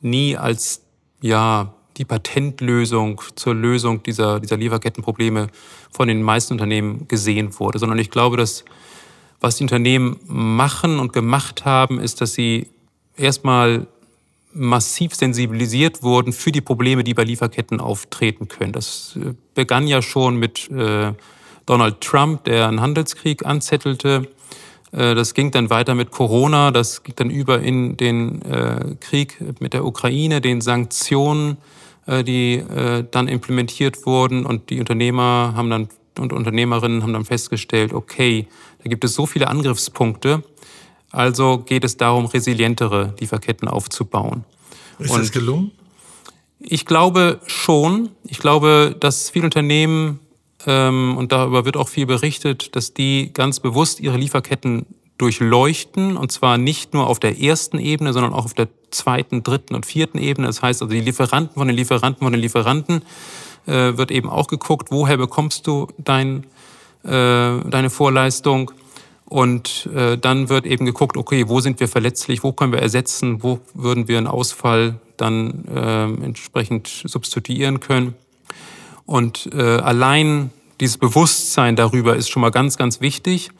nie 0.00 0.36
als 0.36 0.82
ja, 1.20 1.74
die 1.96 2.04
Patentlösung 2.04 3.20
zur 3.34 3.54
Lösung 3.54 4.02
dieser, 4.02 4.40
dieser 4.40 4.56
Lieferkettenprobleme 4.56 5.48
von 5.90 6.08
den 6.08 6.22
meisten 6.22 6.54
Unternehmen 6.54 7.08
gesehen 7.08 7.58
wurde, 7.58 7.78
sondern 7.78 7.98
ich 7.98 8.10
glaube, 8.10 8.36
dass 8.36 8.64
was 9.44 9.56
die 9.56 9.64
Unternehmen 9.64 10.18
machen 10.26 10.98
und 10.98 11.12
gemacht 11.12 11.66
haben, 11.66 12.00
ist, 12.00 12.22
dass 12.22 12.32
sie 12.32 12.66
erstmal 13.14 13.86
massiv 14.54 15.14
sensibilisiert 15.14 16.02
wurden 16.02 16.32
für 16.32 16.50
die 16.50 16.62
Probleme, 16.62 17.04
die 17.04 17.12
bei 17.12 17.24
Lieferketten 17.24 17.78
auftreten 17.78 18.48
können. 18.48 18.72
Das 18.72 19.18
äh, 19.20 19.34
begann 19.54 19.86
ja 19.86 20.00
schon 20.00 20.36
mit 20.36 20.70
äh, 20.70 21.12
Donald 21.66 22.00
Trump, 22.00 22.44
der 22.44 22.68
einen 22.68 22.80
Handelskrieg 22.80 23.44
anzettelte. 23.44 24.28
Äh, 24.92 25.14
das 25.14 25.34
ging 25.34 25.50
dann 25.50 25.68
weiter 25.68 25.94
mit 25.94 26.10
Corona, 26.10 26.70
das 26.70 27.02
ging 27.02 27.14
dann 27.16 27.28
über 27.28 27.60
in 27.60 27.98
den 27.98 28.40
äh, 28.42 28.96
Krieg 28.98 29.60
mit 29.60 29.74
der 29.74 29.84
Ukraine, 29.84 30.40
den 30.40 30.62
Sanktionen, 30.62 31.58
äh, 32.06 32.24
die 32.24 32.64
dann 33.10 33.28
implementiert 33.28 34.06
wurden 34.06 34.46
und 34.46 34.70
die 34.70 34.80
Unternehmer 34.80 35.52
haben 35.54 35.68
dann 35.68 35.88
und 36.18 36.32
Unternehmerinnen 36.32 37.02
haben 37.02 37.12
dann 37.12 37.24
festgestellt, 37.24 37.92
okay, 37.92 38.46
da 38.82 38.88
gibt 38.88 39.04
es 39.04 39.14
so 39.14 39.26
viele 39.26 39.48
Angriffspunkte, 39.48 40.42
also 41.10 41.58
geht 41.58 41.84
es 41.84 41.96
darum, 41.96 42.26
resilientere 42.26 43.14
Lieferketten 43.20 43.68
aufzubauen. 43.68 44.44
Ist 44.98 45.10
und 45.10 45.20
das 45.20 45.32
gelungen? 45.32 45.70
Ich 46.58 46.86
glaube 46.86 47.40
schon. 47.46 48.10
Ich 48.24 48.38
glaube, 48.38 48.96
dass 48.98 49.30
viele 49.30 49.44
Unternehmen, 49.44 50.18
ähm, 50.66 51.16
und 51.16 51.30
darüber 51.30 51.64
wird 51.64 51.76
auch 51.76 51.88
viel 51.88 52.06
berichtet, 52.06 52.74
dass 52.74 52.94
die 52.94 53.30
ganz 53.32 53.60
bewusst 53.60 54.00
ihre 54.00 54.16
Lieferketten 54.16 54.86
durchleuchten, 55.18 56.16
und 56.16 56.32
zwar 56.32 56.58
nicht 56.58 56.94
nur 56.94 57.06
auf 57.06 57.20
der 57.20 57.38
ersten 57.38 57.78
Ebene, 57.78 58.12
sondern 58.12 58.32
auch 58.32 58.46
auf 58.46 58.54
der 58.54 58.68
zweiten, 58.90 59.42
dritten 59.42 59.74
und 59.74 59.86
vierten 59.86 60.18
Ebene. 60.18 60.46
Das 60.46 60.62
heißt 60.62 60.82
also 60.82 60.92
die 60.92 61.00
Lieferanten 61.00 61.54
von 61.54 61.68
den 61.68 61.76
Lieferanten 61.76 62.24
von 62.24 62.32
den 62.32 62.40
Lieferanten 62.40 63.02
äh, 63.66 63.96
wird 63.96 64.10
eben 64.10 64.28
auch 64.28 64.46
geguckt, 64.46 64.88
woher 64.90 65.16
bekommst 65.16 65.66
du 65.66 65.88
dein, 65.98 66.44
äh, 67.04 67.08
deine 67.08 67.90
Vorleistung. 67.90 68.70
Und 69.26 69.88
äh, 69.94 70.18
dann 70.18 70.48
wird 70.48 70.66
eben 70.66 70.84
geguckt, 70.84 71.16
okay, 71.16 71.48
wo 71.48 71.60
sind 71.60 71.80
wir 71.80 71.88
verletzlich, 71.88 72.42
wo 72.44 72.52
können 72.52 72.72
wir 72.72 72.80
ersetzen, 72.80 73.42
wo 73.42 73.58
würden 73.72 74.06
wir 74.06 74.18
einen 74.18 74.26
Ausfall 74.26 75.00
dann 75.16 75.64
äh, 75.74 76.04
entsprechend 76.24 76.88
substituieren 77.04 77.80
können. 77.80 78.14
Und 79.06 79.50
äh, 79.54 79.62
allein 79.62 80.50
dieses 80.80 80.98
Bewusstsein 80.98 81.76
darüber 81.76 82.16
ist 82.16 82.28
schon 82.28 82.42
mal 82.42 82.50
ganz, 82.50 82.76
ganz 82.76 83.00
wichtig. 83.00 83.50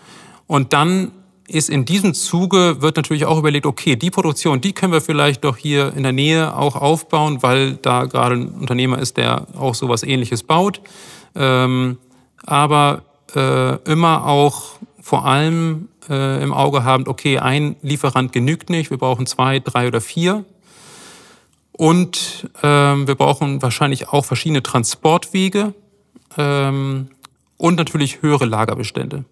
Und 0.46 0.72
dann 0.72 1.12
ist 1.46 1.68
in 1.68 1.85
diesem 1.85 2.14
Zuge, 2.14 2.80
wird 2.80 2.96
natürlich 2.96 3.26
auch 3.26 3.38
überlegt, 3.38 3.66
okay, 3.66 3.96
die 3.96 4.11
Produktion, 4.11 4.61
die 4.61 4.72
können 4.72 4.92
wir 4.92 5.00
vielleicht 5.00 5.44
doch 5.44 5.57
hier 5.57 5.92
in 5.94 6.02
der 6.02 6.12
Nähe 6.12 6.57
auch 6.57 6.76
aufbauen, 6.76 7.42
weil 7.42 7.74
da 7.74 8.04
gerade 8.04 8.37
ein 8.37 8.48
Unternehmer 8.48 8.98
ist, 8.98 9.16
der 9.16 9.46
auch 9.59 9.74
sowas 9.74 10.02
ähnliches 10.02 10.42
baut. 10.42 10.80
Ähm, 11.35 11.98
aber 12.44 13.02
äh, 13.35 13.76
immer 13.90 14.26
auch 14.26 14.76
vor 15.00 15.26
allem 15.26 15.88
äh, 16.09 16.42
im 16.42 16.52
Auge 16.54 16.85
haben, 16.85 17.07
okay, 17.07 17.38
ein 17.38 17.76
Lieferant 17.83 18.33
genügt 18.33 18.70
nicht, 18.70 18.90
wir 18.90 18.98
brauchen 18.98 19.26
zwei, 19.26 19.61
drei 19.61 19.87
oder 19.87 20.00
vier. 20.00 20.44
Und 21.72 22.48
ähm, 22.62 23.09
wir 23.09 23.16
brauchen 23.16 23.61
wahrscheinlich 23.61 24.09
auch 24.09 24.24
verschiedene 24.24 24.62
Transportwege 24.62 25.74
ähm, 26.38 27.09
und 27.57 27.76
natürlich 27.76 28.22
höhere 28.22 28.44
Lagerbestände. 28.44 29.24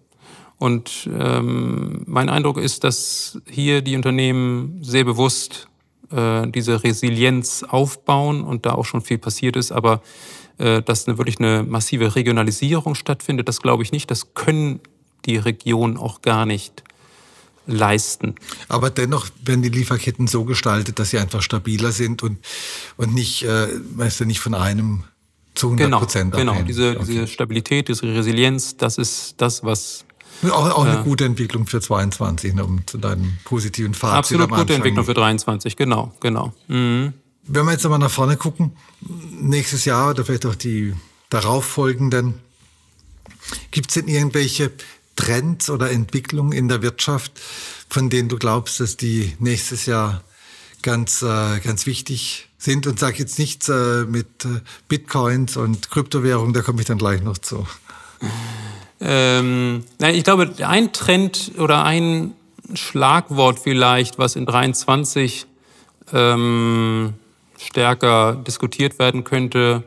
Und 0.63 1.09
ähm, 1.19 2.03
mein 2.05 2.29
Eindruck 2.29 2.57
ist, 2.57 2.85
dass 2.85 3.37
hier 3.49 3.81
die 3.81 3.97
Unternehmen 3.97 4.79
sehr 4.81 5.03
bewusst 5.03 5.67
äh, 6.09 6.47
diese 6.47 6.85
Resilienz 6.85 7.65
aufbauen 7.67 8.45
und 8.45 8.65
da 8.65 8.71
auch 8.71 8.85
schon 8.85 9.01
viel 9.01 9.17
passiert 9.17 9.57
ist, 9.57 9.73
aber 9.73 10.01
äh, 10.59 10.81
dass 10.81 11.05
eine, 11.05 11.17
wirklich 11.17 11.37
eine 11.39 11.63
massive 11.63 12.15
Regionalisierung 12.15 12.95
stattfindet, 12.95 13.49
das 13.49 13.61
glaube 13.61 13.83
ich 13.83 13.91
nicht. 13.91 14.09
Das 14.09 14.35
können 14.35 14.79
die 15.25 15.35
Regionen 15.35 15.97
auch 15.97 16.21
gar 16.21 16.45
nicht 16.45 16.85
leisten. 17.67 18.35
Aber 18.69 18.89
dennoch 18.89 19.27
werden 19.43 19.63
die 19.63 19.69
Lieferketten 19.69 20.27
so 20.27 20.45
gestaltet, 20.45 20.97
dass 20.97 21.09
sie 21.09 21.17
einfach 21.17 21.41
stabiler 21.41 21.91
sind 21.91 22.23
und, 22.23 22.37
und 22.95 23.13
nicht, 23.13 23.43
äh, 23.43 23.67
weißt 23.97 24.21
du, 24.21 24.25
nicht 24.25 24.39
von 24.39 24.53
einem 24.53 25.03
zu 25.55 25.67
100 25.67 25.87
genau, 25.87 25.99
Prozent 25.99 26.33
Genau, 26.33 26.53
genau. 26.53 26.65
Diese, 26.65 26.91
okay. 26.91 27.05
diese 27.05 27.27
Stabilität, 27.27 27.89
diese 27.89 28.03
Resilienz, 28.03 28.77
das 28.77 28.97
ist 28.97 29.35
das, 29.39 29.61
was 29.65 30.05
auch, 30.51 30.69
auch 30.71 30.85
eine 30.85 31.03
gute 31.03 31.25
Entwicklung 31.25 31.67
für 31.67 31.81
22, 31.81 32.53
ne, 32.53 32.65
um 32.65 32.85
zu 32.85 32.97
deinem 32.97 33.37
positiven 33.43 33.93
Fazit 33.93 34.39
Absolut 34.39 34.49
gute 34.49 34.73
Entwicklung 34.73 35.05
für 35.05 35.13
23, 35.13 35.75
genau, 35.75 36.13
genau. 36.19 36.53
Mhm. 36.67 37.13
Wenn 37.45 37.65
wir 37.65 37.71
jetzt 37.73 37.83
nochmal 37.83 37.99
nach 37.99 38.11
vorne 38.11 38.37
gucken, 38.37 38.71
nächstes 39.01 39.85
Jahr 39.85 40.11
oder 40.11 40.23
vielleicht 40.23 40.45
auch 40.45 40.55
die 40.55 40.93
darauffolgenden, 41.29 42.39
gibt 43.71 43.89
es 43.89 43.95
denn 43.95 44.07
irgendwelche 44.07 44.71
Trends 45.15 45.69
oder 45.69 45.91
Entwicklungen 45.91 46.53
in 46.53 46.67
der 46.67 46.81
Wirtschaft, 46.81 47.33
von 47.89 48.09
denen 48.09 48.29
du 48.29 48.37
glaubst, 48.37 48.79
dass 48.79 48.97
die 48.97 49.33
nächstes 49.39 49.85
Jahr 49.85 50.23
ganz, 50.81 51.21
äh, 51.21 51.59
ganz 51.59 51.85
wichtig 51.85 52.49
sind 52.57 52.87
und 52.87 52.99
sage 52.99 53.17
jetzt 53.17 53.39
nichts 53.39 53.69
äh, 53.69 54.05
mit 54.05 54.45
äh, 54.45 54.61
Bitcoins 54.87 55.57
und 55.57 55.89
Kryptowährung, 55.89 56.53
da 56.53 56.61
komme 56.61 56.81
ich 56.81 56.87
dann 56.87 56.97
gleich 56.97 57.21
noch 57.21 57.37
zu. 57.37 57.67
Ähm, 59.05 59.83
nein, 59.99 60.15
ich 60.15 60.23
glaube, 60.23 60.53
ein 60.65 60.93
Trend 60.93 61.51
oder 61.57 61.83
ein 61.83 62.33
Schlagwort 62.73 63.59
vielleicht, 63.59 64.17
was 64.17 64.37
in 64.37 64.45
23 64.45 65.45
ähm, 66.13 67.13
stärker 67.57 68.35
diskutiert 68.35 68.99
werden 68.99 69.25
könnte, 69.25 69.83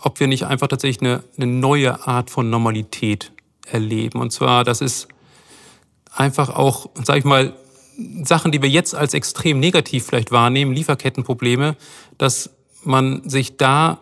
ob 0.00 0.20
wir 0.20 0.28
nicht 0.28 0.46
einfach 0.46 0.68
tatsächlich 0.68 1.00
eine, 1.00 1.24
eine 1.36 1.46
neue 1.46 2.06
Art 2.06 2.30
von 2.30 2.48
Normalität 2.48 3.32
erleben. 3.66 4.20
Und 4.20 4.32
zwar, 4.32 4.62
das 4.62 4.80
ist 4.80 5.08
einfach 6.14 6.50
auch, 6.50 6.90
sag 7.02 7.18
ich 7.18 7.24
mal, 7.24 7.52
Sachen, 8.22 8.52
die 8.52 8.62
wir 8.62 8.68
jetzt 8.68 8.94
als 8.94 9.14
extrem 9.14 9.58
negativ 9.58 10.06
vielleicht 10.06 10.30
wahrnehmen, 10.30 10.72
Lieferkettenprobleme, 10.72 11.76
dass 12.18 12.50
man 12.84 13.28
sich 13.28 13.56
da, 13.56 13.98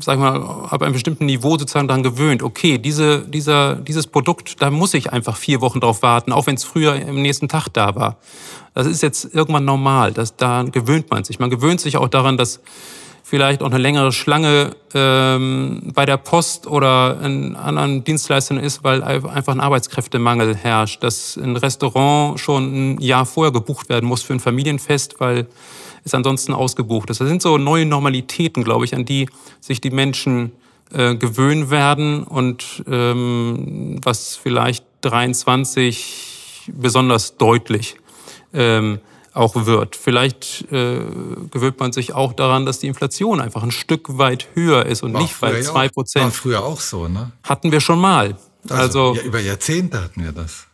sag 0.00 0.14
ich 0.14 0.20
mal, 0.20 0.40
ab 0.70 0.82
einem 0.82 0.92
bestimmten 0.92 1.26
Niveau 1.26 1.58
sozusagen 1.58 1.88
daran 1.88 2.02
gewöhnt, 2.02 2.42
okay, 2.42 2.78
diese, 2.78 3.20
dieser, 3.22 3.76
dieses 3.76 4.06
Produkt, 4.06 4.62
da 4.62 4.70
muss 4.70 4.94
ich 4.94 5.12
einfach 5.12 5.36
vier 5.36 5.60
Wochen 5.60 5.80
drauf 5.80 6.02
warten, 6.02 6.32
auch 6.32 6.46
wenn 6.46 6.54
es 6.54 6.64
früher 6.64 6.94
am 6.94 7.20
nächsten 7.20 7.48
Tag 7.48 7.68
da 7.68 7.94
war. 7.96 8.16
Das 8.74 8.86
ist 8.86 9.02
jetzt 9.02 9.34
irgendwann 9.34 9.64
normal, 9.64 10.12
das, 10.12 10.36
da 10.36 10.62
gewöhnt 10.62 11.10
man 11.10 11.24
sich. 11.24 11.38
Man 11.38 11.50
gewöhnt 11.50 11.80
sich 11.80 11.96
auch 11.96 12.08
daran, 12.08 12.36
dass 12.36 12.60
vielleicht 13.24 13.60
auch 13.62 13.66
eine 13.66 13.78
längere 13.78 14.12
Schlange 14.12 14.76
ähm, 14.94 15.90
bei 15.92 16.06
der 16.06 16.16
Post 16.16 16.68
oder 16.68 17.20
in 17.24 17.56
anderen 17.56 18.04
Dienstleistern 18.04 18.58
ist, 18.58 18.84
weil 18.84 19.02
einfach 19.02 19.52
ein 19.52 19.58
Arbeitskräftemangel 19.58 20.54
herrscht, 20.54 21.02
dass 21.02 21.36
ein 21.36 21.56
Restaurant 21.56 22.38
schon 22.38 22.94
ein 22.94 23.00
Jahr 23.00 23.26
vorher 23.26 23.52
gebucht 23.52 23.88
werden 23.88 24.08
muss 24.08 24.22
für 24.22 24.34
ein 24.34 24.38
Familienfest, 24.38 25.18
weil 25.18 25.48
es 26.06 26.14
ansonsten 26.14 26.54
ausgebucht 26.54 27.10
ist. 27.10 27.20
Das 27.20 27.28
sind 27.28 27.42
so 27.42 27.58
neue 27.58 27.84
Normalitäten, 27.84 28.64
glaube 28.64 28.84
ich, 28.84 28.94
an 28.94 29.04
die 29.04 29.28
sich 29.60 29.80
die 29.80 29.90
Menschen 29.90 30.52
äh, 30.92 31.16
gewöhnen 31.16 31.70
werden 31.70 32.22
und 32.22 32.84
ähm, 32.88 33.98
was 34.02 34.36
vielleicht 34.36 34.84
23 35.02 36.70
besonders 36.72 37.36
deutlich 37.36 37.96
ähm, 38.54 39.00
auch 39.34 39.66
wird. 39.66 39.96
Vielleicht 39.96 40.64
äh, 40.72 41.00
gewöhnt 41.50 41.80
man 41.80 41.92
sich 41.92 42.14
auch 42.14 42.32
daran, 42.32 42.64
dass 42.64 42.78
die 42.78 42.86
Inflation 42.86 43.40
einfach 43.40 43.62
ein 43.62 43.72
Stück 43.72 44.16
weit 44.16 44.46
höher 44.54 44.86
ist 44.86 45.02
und 45.02 45.12
war 45.12 45.20
nicht 45.20 45.38
bei 45.40 45.60
zwei 45.60 45.88
Prozent. 45.88 46.24
War 46.24 46.30
früher 46.30 46.64
auch 46.64 46.80
so, 46.80 47.08
ne? 47.08 47.32
Hatten 47.42 47.72
wir 47.72 47.80
schon 47.80 48.00
mal. 48.00 48.38
Also, 48.68 49.10
also 49.10 49.14
ja, 49.16 49.22
über 49.22 49.40
Jahrzehnte 49.40 50.02
hatten 50.02 50.24
wir 50.24 50.32
das. 50.32 50.66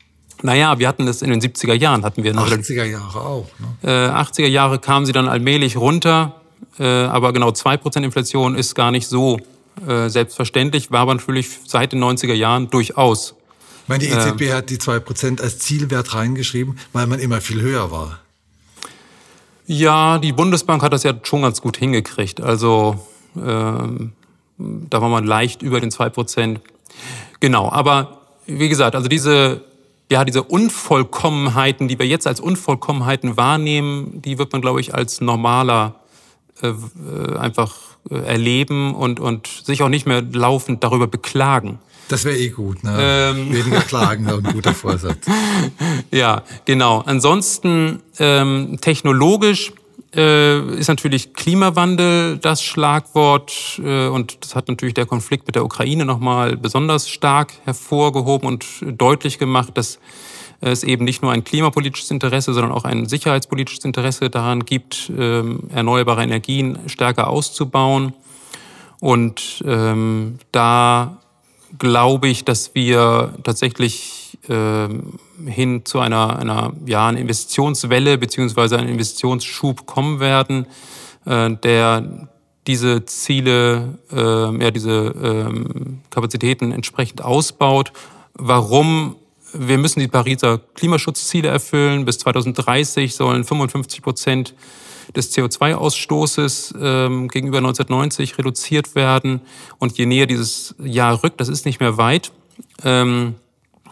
Naja, 0.42 0.78
wir 0.78 0.88
hatten 0.88 1.06
das 1.06 1.22
in 1.22 1.30
den 1.30 1.40
70er 1.40 1.74
Jahren. 1.74 2.04
Hatten 2.04 2.24
wir 2.24 2.34
80er 2.34 2.84
Jahre 2.84 3.20
auch. 3.20 3.46
Ne? 3.82 3.90
Äh, 3.90 4.10
80er 4.10 4.46
Jahre 4.46 4.78
kamen 4.78 5.06
sie 5.06 5.12
dann 5.12 5.28
allmählich 5.28 5.76
runter. 5.76 6.40
Äh, 6.78 6.84
aber 6.84 7.32
genau 7.32 7.50
2% 7.50 8.02
Inflation 8.02 8.54
ist 8.54 8.74
gar 8.74 8.90
nicht 8.90 9.06
so 9.06 9.38
äh, 9.86 10.08
selbstverständlich, 10.08 10.90
war 10.90 11.00
aber 11.00 11.14
natürlich 11.14 11.48
seit 11.66 11.92
den 11.92 12.02
90er 12.02 12.34
Jahren 12.34 12.70
durchaus. 12.70 13.34
Ich 13.82 13.88
meine, 13.88 14.04
die 14.04 14.10
EZB 14.10 14.42
äh, 14.42 14.52
hat 14.52 14.70
die 14.70 14.78
2% 14.78 15.40
als 15.40 15.58
Zielwert 15.58 16.14
reingeschrieben, 16.14 16.78
weil 16.92 17.06
man 17.06 17.18
immer 17.18 17.40
viel 17.40 17.60
höher 17.60 17.90
war. 17.90 18.20
Ja, 19.66 20.18
die 20.18 20.32
Bundesbank 20.32 20.82
hat 20.82 20.92
das 20.92 21.02
ja 21.02 21.14
schon 21.22 21.42
ganz 21.42 21.60
gut 21.60 21.76
hingekriegt. 21.76 22.40
Also 22.40 23.06
ähm, 23.36 24.12
da 24.58 25.00
war 25.00 25.08
man 25.08 25.24
leicht 25.24 25.62
über 25.62 25.80
den 25.80 25.90
2%. 25.90 26.58
Genau, 27.40 27.70
aber 27.70 28.20
wie 28.46 28.68
gesagt, 28.68 28.94
also 28.94 29.08
diese 29.08 29.64
ja, 30.12 30.24
diese 30.26 30.42
Unvollkommenheiten, 30.42 31.88
die 31.88 31.98
wir 31.98 32.06
jetzt 32.06 32.26
als 32.26 32.38
Unvollkommenheiten 32.38 33.38
wahrnehmen, 33.38 34.20
die 34.22 34.38
wird 34.38 34.52
man, 34.52 34.60
glaube 34.60 34.80
ich, 34.80 34.94
als 34.94 35.22
normaler 35.22 35.94
äh, 36.60 36.68
äh, 36.68 37.36
einfach 37.38 37.74
äh, 38.10 38.16
erleben 38.16 38.94
und, 38.94 39.20
und 39.20 39.46
sich 39.46 39.82
auch 39.82 39.88
nicht 39.88 40.06
mehr 40.06 40.22
laufend 40.22 40.84
darüber 40.84 41.06
beklagen. 41.06 41.78
Das 42.08 42.26
wäre 42.26 42.36
eh 42.36 42.50
gut, 42.50 42.84
ne? 42.84 42.94
Ähm. 43.00 43.52
Weniger 43.54 43.80
klagen, 43.80 44.28
ein 44.28 44.42
guter 44.42 44.74
Vorsatz. 44.74 45.24
ja, 46.10 46.42
genau. 46.66 47.02
Ansonsten 47.06 48.02
ähm, 48.18 48.76
technologisch 48.82 49.72
äh, 50.14 50.60
ist 50.76 50.88
natürlich 50.88 51.34
Klimawandel 51.34 52.38
das 52.38 52.62
Schlagwort 52.62 53.80
äh, 53.82 54.08
und 54.08 54.44
das 54.44 54.54
hat 54.54 54.68
natürlich 54.68 54.94
der 54.94 55.06
Konflikt 55.06 55.46
mit 55.46 55.56
der 55.56 55.64
Ukraine 55.64 56.04
nochmal 56.04 56.56
besonders 56.56 57.08
stark 57.08 57.52
hervorgehoben 57.64 58.46
und 58.46 58.66
deutlich 58.82 59.38
gemacht, 59.38 59.70
dass 59.74 59.98
es 60.60 60.84
eben 60.84 61.04
nicht 61.04 61.22
nur 61.22 61.32
ein 61.32 61.42
klimapolitisches 61.42 62.10
Interesse, 62.10 62.54
sondern 62.54 62.70
auch 62.72 62.84
ein 62.84 63.06
sicherheitspolitisches 63.06 63.84
Interesse 63.84 64.30
daran 64.30 64.64
gibt, 64.64 65.10
ähm, 65.18 65.64
erneuerbare 65.74 66.22
Energien 66.22 66.78
stärker 66.86 67.28
auszubauen. 67.28 68.14
Und 69.00 69.64
ähm, 69.66 70.38
da 70.52 71.18
glaube 71.78 72.28
ich, 72.28 72.44
dass 72.44 72.76
wir 72.76 73.34
tatsächlich 73.42 74.21
ähm, 74.48 75.18
hin 75.46 75.84
zu 75.84 76.00
einer, 76.00 76.38
einer 76.38 76.72
ja, 76.86 77.08
eine 77.08 77.20
Investitionswelle 77.20 78.18
beziehungsweise 78.18 78.78
einem 78.78 78.88
Investitionsschub 78.88 79.86
kommen 79.86 80.20
werden, 80.20 80.66
äh, 81.26 81.50
der 81.50 82.28
diese 82.66 83.04
Ziele, 83.06 83.98
äh, 84.12 84.62
ja, 84.64 84.70
diese 84.70 85.14
ähm, 85.22 86.00
Kapazitäten 86.10 86.72
entsprechend 86.72 87.22
ausbaut. 87.22 87.92
Warum? 88.34 89.16
Wir 89.52 89.78
müssen 89.78 90.00
die 90.00 90.08
Pariser 90.08 90.60
Klimaschutzziele 90.74 91.48
erfüllen. 91.48 92.04
Bis 92.04 92.18
2030 92.20 93.14
sollen 93.14 93.44
55 93.44 94.00
Prozent 94.00 94.54
des 95.14 95.36
CO2-Ausstoßes 95.36 96.74
ähm, 96.80 97.28
gegenüber 97.28 97.58
1990 97.58 98.38
reduziert 98.38 98.94
werden. 98.94 99.42
Und 99.78 99.98
je 99.98 100.06
näher 100.06 100.26
dieses 100.26 100.74
Jahr 100.82 101.22
rückt, 101.22 101.40
das 101.40 101.48
ist 101.48 101.66
nicht 101.66 101.80
mehr 101.80 101.96
weit, 101.98 102.32
ähm, 102.84 103.34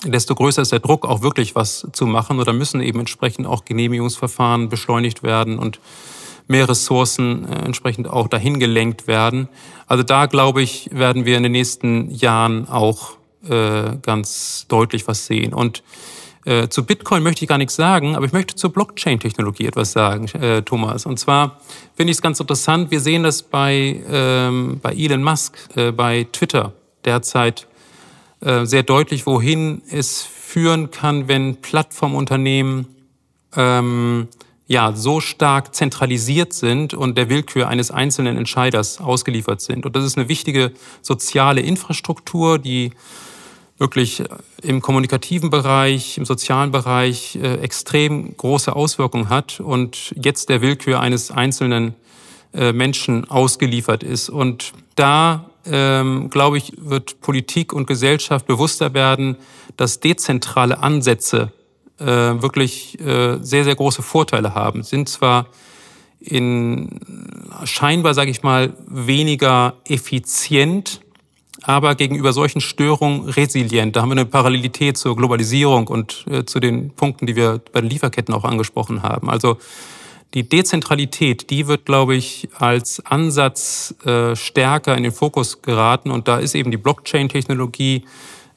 desto 0.04 0.34
größer 0.34 0.62
ist 0.62 0.72
der 0.72 0.80
Druck, 0.80 1.06
auch 1.06 1.22
wirklich 1.22 1.54
was 1.54 1.86
zu 1.92 2.06
machen. 2.06 2.40
Oder 2.40 2.52
müssen 2.52 2.80
eben 2.80 3.00
entsprechend 3.00 3.46
auch 3.46 3.64
Genehmigungsverfahren 3.64 4.68
beschleunigt 4.68 5.22
werden 5.22 5.58
und 5.58 5.80
mehr 6.48 6.68
Ressourcen 6.68 7.46
äh, 7.48 7.64
entsprechend 7.64 8.08
auch 8.08 8.28
dahin 8.28 8.58
gelenkt 8.58 9.06
werden. 9.06 9.48
Also 9.86 10.02
da, 10.02 10.26
glaube 10.26 10.62
ich, 10.62 10.90
werden 10.92 11.24
wir 11.24 11.36
in 11.36 11.44
den 11.44 11.52
nächsten 11.52 12.10
Jahren 12.10 12.68
auch 12.68 13.12
äh, 13.48 13.96
ganz 14.02 14.66
deutlich 14.68 15.06
was 15.06 15.26
sehen. 15.26 15.54
Und 15.54 15.82
äh, 16.44 16.68
zu 16.68 16.84
Bitcoin 16.84 17.22
möchte 17.22 17.44
ich 17.44 17.48
gar 17.48 17.58
nichts 17.58 17.76
sagen, 17.76 18.16
aber 18.16 18.24
ich 18.24 18.32
möchte 18.32 18.54
zur 18.56 18.72
Blockchain-Technologie 18.72 19.66
etwas 19.66 19.92
sagen, 19.92 20.26
äh, 20.40 20.62
Thomas. 20.62 21.06
Und 21.06 21.18
zwar 21.18 21.60
finde 21.94 22.10
ich 22.10 22.16
es 22.16 22.22
ganz 22.22 22.40
interessant, 22.40 22.90
wir 22.90 23.00
sehen 23.00 23.22
das 23.22 23.42
bei, 23.42 24.02
ähm, 24.10 24.80
bei 24.82 24.92
Elon 24.92 25.22
Musk, 25.22 25.56
äh, 25.76 25.92
bei 25.92 26.26
Twitter 26.32 26.72
derzeit 27.04 27.66
äh, 28.40 28.64
sehr 28.64 28.82
deutlich, 28.82 29.26
wohin 29.26 29.82
es 29.90 30.22
führen 30.22 30.90
kann, 30.90 31.28
wenn 31.28 31.56
Plattformunternehmen 31.56 32.86
ähm, 33.56 34.28
ja, 34.66 34.92
so 34.94 35.20
stark 35.20 35.74
zentralisiert 35.74 36.52
sind 36.52 36.94
und 36.94 37.18
der 37.18 37.28
Willkür 37.28 37.68
eines 37.68 37.90
einzelnen 37.90 38.36
Entscheiders 38.36 39.00
ausgeliefert 39.00 39.60
sind. 39.60 39.84
Und 39.84 39.96
das 39.96 40.04
ist 40.04 40.16
eine 40.16 40.28
wichtige 40.28 40.72
soziale 41.02 41.60
Infrastruktur, 41.60 42.58
die 42.58 42.92
wirklich 43.78 44.22
im 44.62 44.80
kommunikativen 44.80 45.50
Bereich, 45.50 46.18
im 46.18 46.24
sozialen 46.24 46.70
Bereich 46.70 47.36
äh, 47.36 47.56
extrem 47.56 48.36
große 48.36 48.76
Auswirkungen 48.76 49.28
hat 49.28 49.58
und 49.58 50.14
jetzt 50.14 50.48
der 50.50 50.60
Willkür 50.62 51.00
eines 51.00 51.30
einzelnen 51.30 51.94
äh, 52.52 52.72
Menschen 52.72 53.28
ausgeliefert 53.28 54.02
ist. 54.02 54.28
Und 54.28 54.72
da 54.94 55.49
ähm, 55.66 56.30
glaube 56.30 56.58
ich, 56.58 56.72
wird 56.78 57.20
Politik 57.20 57.72
und 57.72 57.86
Gesellschaft 57.86 58.46
bewusster 58.46 58.94
werden, 58.94 59.36
dass 59.76 60.00
dezentrale 60.00 60.78
Ansätze 60.82 61.52
äh, 61.98 62.06
wirklich 62.06 62.98
äh, 63.00 63.38
sehr, 63.40 63.64
sehr 63.64 63.74
große 63.74 64.02
Vorteile 64.02 64.54
haben. 64.54 64.82
Sind 64.82 65.08
zwar 65.08 65.46
in 66.20 67.00
scheinbar, 67.64 68.14
sage 68.14 68.30
ich 68.30 68.42
mal, 68.42 68.74
weniger 68.86 69.74
effizient, 69.88 71.00
aber 71.62 71.94
gegenüber 71.94 72.32
solchen 72.32 72.60
Störungen 72.60 73.28
resilient. 73.28 73.96
Da 73.96 74.02
haben 74.02 74.10
wir 74.10 74.12
eine 74.12 74.26
Parallelität 74.26 74.96
zur 74.96 75.16
Globalisierung 75.16 75.88
und 75.88 76.24
äh, 76.30 76.44
zu 76.44 76.60
den 76.60 76.90
Punkten, 76.90 77.26
die 77.26 77.36
wir 77.36 77.60
bei 77.72 77.80
den 77.80 77.90
Lieferketten 77.90 78.34
auch 78.34 78.44
angesprochen 78.44 79.02
haben. 79.02 79.28
Also 79.30 79.58
die 80.34 80.48
Dezentralität, 80.48 81.50
die 81.50 81.66
wird, 81.66 81.84
glaube 81.84 82.14
ich, 82.14 82.48
als 82.56 83.04
Ansatz 83.04 83.94
äh, 84.04 84.36
stärker 84.36 84.96
in 84.96 85.02
den 85.02 85.12
Fokus 85.12 85.60
geraten. 85.62 86.10
Und 86.10 86.28
da 86.28 86.38
ist 86.38 86.54
eben 86.54 86.70
die 86.70 86.76
Blockchain-Technologie 86.76 88.04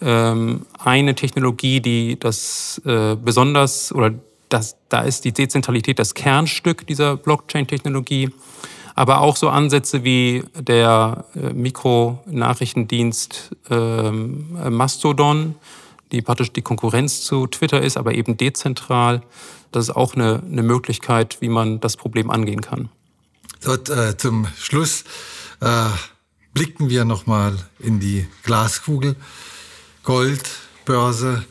ähm, 0.02 0.66
eine 0.78 1.16
Technologie, 1.16 1.80
die 1.80 2.20
das 2.20 2.82
äh, 2.86 3.16
besonders 3.16 3.92
oder 3.94 4.14
das, 4.50 4.76
da 4.90 5.02
ist 5.02 5.26
die 5.26 5.32
Dezentralität 5.32 5.98
das 5.98 6.14
Kernstück 6.14 6.86
dieser 6.86 7.18
Blockchain-Technologie. 7.18 8.30
Aber 8.96 9.22
auch 9.22 9.36
so 9.36 9.50
Ansätze 9.50 10.04
wie 10.04 10.44
der 10.60 11.26
äh, 11.36 11.54
Mikronachrichtendienst 11.54 13.50
ähm, 13.72 14.56
Mastodon, 14.70 15.56
die 16.12 16.22
praktisch 16.22 16.54
die 16.54 16.62
Konkurrenz 16.62 17.22
zu 17.22 17.48
Twitter 17.48 17.82
ist, 17.82 17.98
aber 17.98 18.14
eben 18.14 18.38
dezentral. 18.38 19.24
Das 19.74 19.90
ist 19.90 19.96
auch 19.96 20.16
eine, 20.16 20.42
eine 20.44 20.64
Möglichkeit, 20.64 21.38
wie 21.42 21.50
man 21.50 21.80
das 21.80 21.98
Problem 21.98 22.30
angehen 22.30 22.62
kann. 22.62 22.90
Dort, 23.64 23.90
äh, 23.90 24.16
zum 24.18 24.48
Schluss 24.58 25.04
äh, 25.62 25.90
blicken 26.54 26.90
wir 26.90 27.06
nochmal 27.06 27.58
in 27.80 28.00
die 28.00 28.28
Glaskugel. 28.44 29.16
Gold, 30.04 30.44
Börse, 30.86 31.46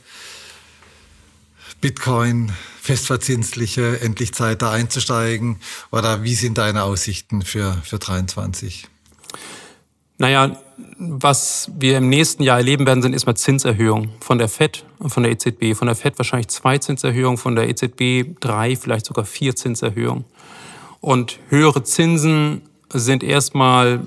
Bitcoin, 1.81 2.53
festverzinsliche, 2.81 4.01
endlich 4.01 4.35
Zeit 4.35 4.63
da 4.63 4.71
einzusteigen? 4.71 5.61
Oder 5.91 6.23
wie 6.23 6.35
sind 6.35 6.59
deine 6.59 6.85
Aussichten 6.85 7.43
für, 7.43 7.81
für 7.85 7.99
23? 7.99 8.89
Naja, 10.23 10.53
was 10.99 11.69
wir 11.77 11.99
im 11.99 12.09
nächsten 12.09 12.45
Jahr 12.45 12.59
erleben 12.59 12.87
werden, 12.87 13.03
sind 13.03 13.13
erstmal 13.13 13.37
Zinserhöhungen 13.37 14.11
von 14.21 14.39
der 14.39 14.49
FED 14.49 14.85
und 15.01 15.11
von 15.11 15.25
der 15.25 15.33
EZB. 15.33 15.75
Von 15.77 15.89
der 15.89 15.97
FED 15.97 16.17
wahrscheinlich 16.17 16.47
zwei 16.47 16.79
Zinserhöhungen, 16.79 17.39
von 17.39 17.57
der 17.57 17.69
EZB 17.69 18.39
drei, 18.39 18.77
vielleicht 18.77 19.07
sogar 19.07 19.25
vier 19.25 19.57
Zinserhöhungen. 19.57 20.25
Und 21.01 21.41
höhere 21.49 21.83
Zinsen 21.83 22.63
sind 22.93 23.25
erstmal 23.25 24.07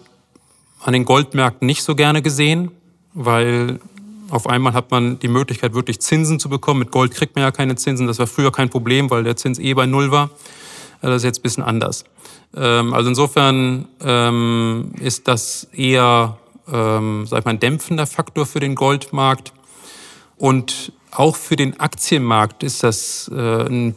an 0.79 0.93
den 0.93 1.03
Goldmärkten 1.03 1.65
nicht 1.65 1.83
so 1.83 1.95
gerne 1.95 2.21
gesehen, 2.21 2.71
weil 3.13 3.81
auf 4.29 4.47
einmal 4.47 4.71
hat 4.71 4.91
man 4.91 5.19
die 5.19 5.27
Möglichkeit, 5.27 5.73
wirklich 5.73 5.99
Zinsen 5.99 6.39
zu 6.39 6.47
bekommen. 6.47 6.79
Mit 6.79 6.91
Gold 6.91 7.13
kriegt 7.13 7.35
man 7.35 7.43
ja 7.43 7.51
keine 7.51 7.75
Zinsen. 7.75 8.07
Das 8.07 8.19
war 8.19 8.27
früher 8.27 8.53
kein 8.53 8.69
Problem, 8.69 9.09
weil 9.09 9.25
der 9.25 9.35
Zins 9.35 9.59
eh 9.59 9.73
bei 9.73 9.85
Null 9.85 10.11
war. 10.11 10.29
Das 11.09 11.17
ist 11.17 11.23
jetzt 11.23 11.39
ein 11.39 11.43
bisschen 11.43 11.63
anders. 11.63 12.05
Ähm, 12.55 12.93
also 12.93 13.09
insofern 13.09 13.87
ähm, 14.03 14.93
ist 14.99 15.27
das 15.27 15.67
eher, 15.73 16.37
ähm, 16.71 17.25
sag 17.27 17.39
ich 17.39 17.45
mal, 17.45 17.51
ein 17.51 17.59
dämpfender 17.59 18.07
Faktor 18.07 18.45
für 18.45 18.59
den 18.59 18.75
Goldmarkt. 18.75 19.53
Und 20.37 20.91
auch 21.11 21.35
für 21.35 21.55
den 21.55 21.79
Aktienmarkt 21.79 22.63
ist 22.63 22.83
das 22.83 23.31
äh, 23.33 23.65
ein, 23.65 23.95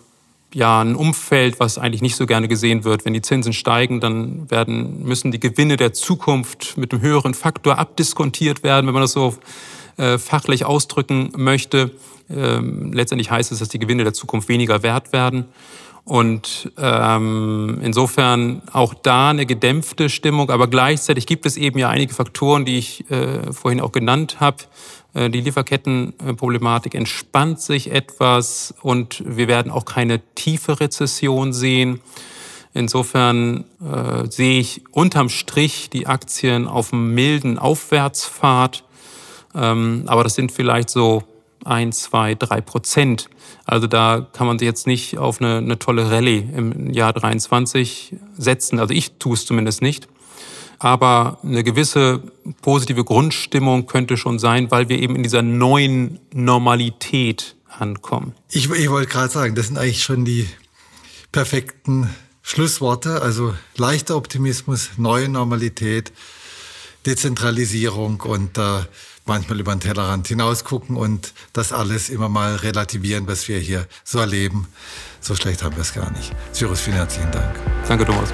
ja, 0.55 0.81
ein 0.81 0.95
Umfeld, 0.95 1.61
was 1.61 1.79
eigentlich 1.79 2.03
nicht 2.03 2.17
so 2.17 2.27
gerne 2.27 2.49
gesehen 2.49 2.85
wird. 2.85 3.05
Wenn 3.05 3.13
die 3.13 3.23
Zinsen 3.23 3.53
steigen, 3.53 4.01
dann 4.01 4.51
werden, 4.51 5.03
müssen 5.03 5.31
die 5.33 5.41
Gewinne 5.41 5.77
der 5.77 5.93
Zukunft 5.93 6.77
mit 6.77 6.93
einem 6.93 7.03
höheren 7.03 7.35
Faktor 7.35 7.79
abdiskontiert 7.79 8.63
werden, 8.63 8.87
wenn 8.87 8.95
man 8.95 9.03
das 9.03 9.13
so 9.13 9.37
äh, 9.97 10.19
fachlich 10.19 10.65
ausdrücken 10.65 11.33
möchte. 11.37 11.91
Ähm, 12.31 12.93
letztendlich 12.93 13.31
heißt 13.31 13.53
es, 13.53 13.59
dass 13.59 13.69
die 13.69 13.79
Gewinne 13.79 14.05
der 14.05 14.13
Zukunft 14.13 14.49
weniger 14.49 14.83
wert 14.83 15.13
werden. 15.13 15.47
Und 16.09 16.73
ähm, 16.79 17.81
insofern 17.83 18.63
auch 18.73 18.95
da 18.95 19.29
eine 19.29 19.45
gedämpfte 19.45 20.09
Stimmung, 20.09 20.49
aber 20.49 20.67
gleichzeitig 20.67 21.27
gibt 21.27 21.45
es 21.45 21.59
eben 21.59 21.79
ja 21.79 21.91
einige 21.91 22.15
Faktoren, 22.15 22.65
die 22.65 22.79
ich 22.79 23.11
äh, 23.11 23.53
vorhin 23.53 23.83
auch 23.83 23.93
genannt 23.93 24.41
habe. 24.41 24.57
Äh, 25.13 25.29
die 25.29 25.43
Lieferkettenproblematik 25.43 26.95
entspannt 26.95 27.61
sich 27.61 27.93
etwas 27.93 28.75
und 28.81 29.23
wir 29.27 29.49
werden 29.49 29.71
auch 29.71 29.85
keine 29.85 30.21
tiefe 30.35 30.81
Rezession 30.81 31.53
sehen. 31.53 32.01
Insofern 32.73 33.67
äh, 33.83 34.31
sehe 34.31 34.61
ich 34.61 34.85
unterm 34.91 35.29
Strich 35.29 35.91
die 35.91 36.07
Aktien 36.07 36.67
auf 36.67 36.95
einem 36.95 37.13
milden 37.13 37.59
Aufwärtspfad. 37.59 38.83
Ähm, 39.55 40.05
aber 40.07 40.25
das 40.25 40.37
sind 40.37 40.53
vielleicht 40.53 40.89
so 40.89 41.23
ein, 41.65 41.93
zwei, 41.93 42.35
drei 42.35 42.61
Prozent. 42.61 43.29
Also 43.65 43.87
da 43.87 44.27
kann 44.33 44.47
man 44.47 44.59
sich 44.59 44.67
jetzt 44.67 44.87
nicht 44.87 45.19
auf 45.19 45.41
eine, 45.41 45.59
eine 45.59 45.79
tolle 45.79 46.11
Rallye 46.11 46.39
im 46.55 46.91
Jahr 46.91 47.13
23 47.13 48.17
setzen. 48.37 48.79
Also 48.79 48.95
ich 48.95 49.13
tue 49.19 49.35
es 49.35 49.47
zumindest 49.47 49.83
nicht. 49.83 50.09
Aber 50.79 51.39
eine 51.43 51.65
gewisse 51.65 52.23
positive 52.63 53.05
Grundstimmung 53.05 53.87
könnte 53.87 54.17
schon 54.17 54.39
sein, 54.39 54.71
weil 54.71 54.89
wir 54.89 54.99
eben 54.99 55.17
in 55.17 55.25
dieser 55.25 55.43
neuen 55.43 56.21
Normalität 56.33 57.57
ankommen. 57.69 58.35
Ich, 58.51 58.71
ich 58.71 58.91
wollte 58.91 59.11
gerade 59.11 59.33
sagen, 59.33 59.55
das 59.55 59.67
sind 59.67 59.79
eigentlich 59.79 60.03
schon 60.03 60.25
die 60.25 60.49
perfekten 61.33 62.09
Schlussworte. 62.43 63.23
Also 63.23 63.55
leichter 63.77 64.17
Optimismus, 64.17 64.91
neue 64.97 65.29
Normalität, 65.29 66.13
Dezentralisierung 67.07 68.21
und 68.21 68.57
äh, 68.59 68.81
manchmal 69.29 69.61
über 69.61 69.75
den 69.75 69.81
Tellerrand 69.81 70.27
hinausgucken 70.29 70.97
und 70.97 71.33
das 71.53 71.73
alles 71.73 72.09
immer 72.09 72.29
mal 72.29 72.57
relativieren, 72.57 73.27
was 73.29 73.49
wir 73.49 73.59
hier 73.59 73.87
so 74.05 74.19
erleben. 74.19 74.67
So 75.21 75.35
schlecht 75.35 75.63
haben 75.63 75.77
wir 75.77 75.83
es 75.83 75.95
gar 75.95 76.11
nicht. 76.13 76.33
Cyrus, 76.53 76.81
vielen 76.81 76.97
herzlichen 76.97 77.31
Dank. 77.31 77.55
Danke, 77.87 78.05
Thomas. 78.05 78.33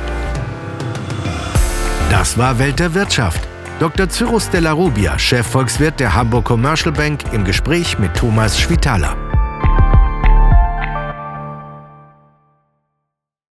Das 2.10 2.38
war 2.38 2.58
Welt 2.58 2.78
der 2.78 2.94
Wirtschaft. 2.94 3.40
Dr. 3.80 4.08
Cyrus 4.08 4.48
Della 4.50 4.72
Rubia, 4.72 5.18
Chefvolkswirt 5.18 5.98
der 5.98 6.14
Hamburg 6.14 6.44
Commercial 6.44 6.92
Bank, 6.92 7.24
im 7.32 7.44
Gespräch 7.44 7.98
mit 7.98 8.14
Thomas 8.14 8.58
Schwitaler. 8.60 9.33